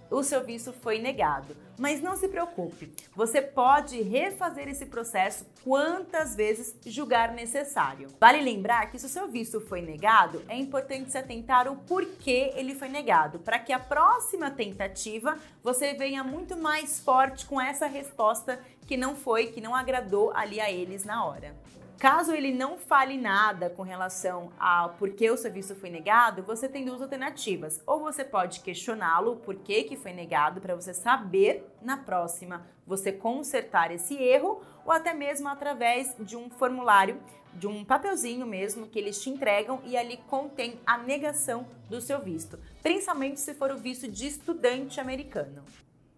o 0.10 0.24
seu 0.24 0.44
visto 0.44 0.72
foi 0.72 1.00
negado. 1.00 1.56
Mas 1.78 2.02
não 2.02 2.16
se 2.16 2.28
preocupe, 2.30 2.94
você 3.14 3.42
pode 3.42 4.02
refazer 4.02 4.68
esse 4.70 4.86
processo 4.86 5.46
quantas 5.64 6.36
vezes 6.36 6.76
julgar 6.86 7.34
necessário. 7.34 8.08
Vale 8.20 8.42
lembrar 8.42 8.90
que 8.90 8.98
se 8.98 9.06
o 9.06 9.10
seu 9.10 9.28
visto 9.28 9.60
foi 9.60 9.82
negado, 9.82 10.42
é 10.48 10.56
importante 10.56 11.12
se 11.12 11.18
atentar 11.18 11.68
o 11.68 11.76
porquê 11.76 12.54
ele 12.56 12.76
foi 12.76 12.88
negado, 12.88 13.40
para 13.40 13.60
que 13.60 13.74
a 13.74 13.80
próxima 13.80 14.50
tentativa 14.50 15.38
você 15.62 15.94
venha 15.94 16.24
muito 16.24 16.56
mais 16.56 17.00
forte 17.00 17.46
com 17.46 17.60
essa 17.60 17.88
resposta 17.88 18.60
que 18.88 18.96
não 18.96 19.16
foi, 19.16 19.48
que 19.48 19.60
não 19.60 19.76
agradou 19.76 20.32
ali 20.34 20.62
a 20.62 20.72
eles 20.72 21.04
na 21.04 21.26
hora. 21.26 21.56
Caso 21.98 22.34
ele 22.34 22.54
não 22.54 22.78
fale 22.78 23.18
nada 23.18 23.70
com 23.70 23.82
relação 23.82 24.52
ao 24.60 24.96
porquê 24.96 25.32
o 25.32 25.38
serviço 25.38 25.76
foi 25.76 25.90
negado, 25.90 26.44
você 26.44 26.68
tem 26.68 26.84
duas 26.84 27.02
alternativas. 27.02 27.82
Ou 27.88 28.02
você 28.02 28.24
pode 28.24 28.60
questioná-lo 28.60 29.38
por 29.38 29.56
que, 29.56 29.84
que 29.84 29.96
foi 29.96 30.12
negado 30.12 30.60
para 30.60 30.76
você 30.76 30.94
saber 30.94 31.66
na 31.82 31.98
próxima 31.98 32.68
você 32.86 33.12
consertar 33.12 33.92
esse 33.92 34.16
erro, 34.16 34.62
ou 34.86 34.92
até 34.92 35.14
mesmo 35.14 35.48
através 35.48 36.16
de 36.20 36.36
um 36.36 36.50
formulário, 36.50 37.20
de 37.54 37.66
um 37.66 37.84
papelzinho 37.86 38.46
mesmo 38.46 38.88
que 38.88 39.00
eles 39.00 39.22
te 39.22 39.30
entregam 39.30 39.80
e 39.86 39.96
ali 39.96 40.18
contém 40.28 40.80
a 40.86 40.98
negação 40.98 41.66
do 41.90 42.02
seu 42.02 42.20
visto, 42.20 42.60
principalmente 42.84 43.40
se 43.40 43.54
for 43.54 43.72
o 43.72 43.78
visto 43.78 44.08
de 44.08 44.28
estudante 44.28 45.00
americano. 45.00 45.64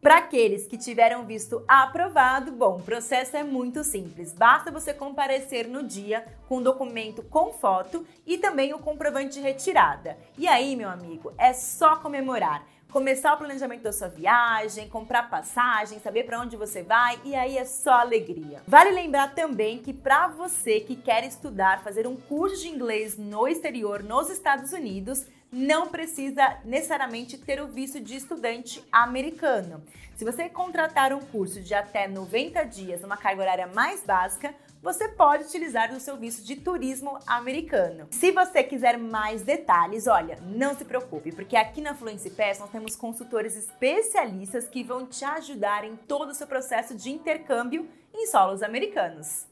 Para 0.01 0.17
aqueles 0.19 0.67
que 0.67 0.77
tiveram 0.77 1.25
visto 1.25 1.63
aprovado, 1.67 2.51
bom, 2.51 2.77
o 2.77 2.83
processo 2.83 3.35
é 3.35 3.43
muito 3.43 3.83
simples. 3.83 4.31
Basta 4.31 4.71
você 4.71 4.93
comparecer 4.93 5.67
no 5.67 5.81
dia 5.81 6.23
com 6.47 6.57
o 6.57 6.63
documento 6.63 7.23
com 7.23 7.51
foto 7.51 8.05
e 8.25 8.37
também 8.37 8.73
o 8.73 8.79
comprovante 8.79 9.33
de 9.33 9.41
retirada. 9.41 10.15
E 10.37 10.47
aí, 10.47 10.75
meu 10.75 10.87
amigo, 10.87 11.33
é 11.37 11.51
só 11.51 11.95
comemorar 11.95 12.63
começar 12.91 13.33
o 13.33 13.37
planejamento 13.37 13.83
da 13.83 13.91
sua 13.91 14.07
viagem, 14.07 14.87
comprar 14.87 15.29
passagem, 15.29 15.99
saber 15.99 16.23
para 16.23 16.39
onde 16.39 16.55
você 16.55 16.81
vai 16.81 17.19
e 17.23 17.35
aí 17.35 17.57
é 17.57 17.65
só 17.65 17.99
alegria. 17.99 18.61
Vale 18.65 18.91
lembrar 18.91 19.35
também 19.35 19.79
que 19.79 19.93
para 19.93 20.27
você 20.27 20.79
que 20.79 20.95
quer 20.95 21.25
estudar, 21.25 21.83
fazer 21.83 22.07
um 22.07 22.15
curso 22.15 22.61
de 22.61 22.69
inglês 22.69 23.17
no 23.17 23.47
exterior, 23.47 24.01
nos 24.01 24.29
Estados 24.29 24.71
Unidos, 24.71 25.27
não 25.51 25.87
precisa 25.87 26.57
necessariamente 26.65 27.37
ter 27.37 27.61
o 27.61 27.67
visto 27.67 27.99
de 27.99 28.15
estudante 28.15 28.83
americano. 28.91 29.81
Se 30.15 30.25
você 30.25 30.49
contratar 30.49 31.13
um 31.13 31.19
curso 31.19 31.61
de 31.61 31.73
até 31.73 32.07
90 32.07 32.63
dias, 32.65 33.03
uma 33.03 33.17
carga 33.17 33.41
horária 33.41 33.67
mais 33.67 34.03
básica, 34.03 34.53
você 34.81 35.07
pode 35.07 35.43
utilizar 35.43 35.91
o 35.91 35.99
seu 35.99 36.17
visto 36.17 36.45
de 36.45 36.55
turismo 36.55 37.19
americano. 37.25 38.07
Se 38.11 38.31
você 38.31 38.63
quiser 38.63 38.97
mais 38.97 39.41
detalhes, 39.41 40.07
olha, 40.07 40.39
não 40.41 40.75
se 40.75 40.85
preocupe, 40.85 41.31
porque 41.31 41.55
aqui 41.55 41.81
na 41.81 41.93
Fluency 41.93 42.29
Pass 42.29 42.59
nós 42.59 42.69
temos 42.69 42.95
consultores 42.95 43.55
especialistas 43.55 44.67
que 44.67 44.83
vão 44.83 45.05
te 45.05 45.25
ajudar 45.25 45.83
em 45.83 45.95
todo 45.95 46.29
o 46.29 46.33
seu 46.33 46.47
processo 46.47 46.95
de 46.95 47.09
intercâmbio 47.09 47.87
em 48.13 48.27
solos 48.27 48.63
americanos. 48.63 49.45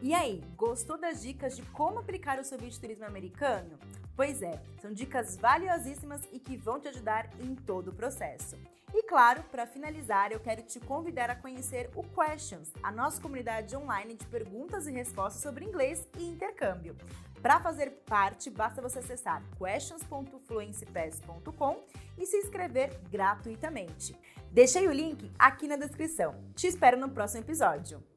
E 0.00 0.12
aí, 0.12 0.42
gostou 0.56 0.98
das 0.98 1.22
dicas 1.22 1.54
de 1.54 1.62
como 1.62 2.00
aplicar 2.00 2.40
o 2.40 2.44
seu 2.44 2.58
visto 2.58 2.74
de 2.74 2.80
turismo 2.80 3.04
americano? 3.06 3.78
Pois 4.14 4.42
é, 4.42 4.60
são 4.80 4.92
dicas 4.92 5.36
valiosíssimas 5.36 6.20
e 6.30 6.38
que 6.38 6.56
vão 6.56 6.78
te 6.78 6.86
ajudar 6.88 7.30
em 7.40 7.54
todo 7.54 7.88
o 7.88 7.94
processo. 7.94 8.58
E 8.94 9.02
claro, 9.04 9.42
para 9.44 9.66
finalizar, 9.66 10.32
eu 10.32 10.40
quero 10.40 10.60
te 10.62 10.78
convidar 10.78 11.30
a 11.30 11.34
conhecer 11.34 11.88
o 11.94 12.02
Questions, 12.02 12.70
a 12.82 12.92
nossa 12.92 13.22
comunidade 13.22 13.74
online 13.74 14.16
de 14.16 14.26
perguntas 14.26 14.86
e 14.86 14.92
respostas 14.92 15.42
sobre 15.42 15.64
inglês 15.64 16.06
e 16.18 16.28
intercâmbio. 16.28 16.94
Para 17.40 17.58
fazer 17.58 18.02
parte, 18.06 18.50
basta 18.50 18.82
você 18.82 18.98
acessar 18.98 19.42
questions.fluencypass.com 19.58 21.82
e 22.18 22.26
se 22.26 22.36
inscrever 22.36 23.00
gratuitamente. 23.10 24.14
Deixei 24.50 24.86
o 24.86 24.92
link 24.92 25.32
aqui 25.38 25.66
na 25.66 25.76
descrição. 25.76 26.34
Te 26.54 26.66
espero 26.66 26.98
no 26.98 27.08
próximo 27.08 27.42
episódio. 27.42 28.11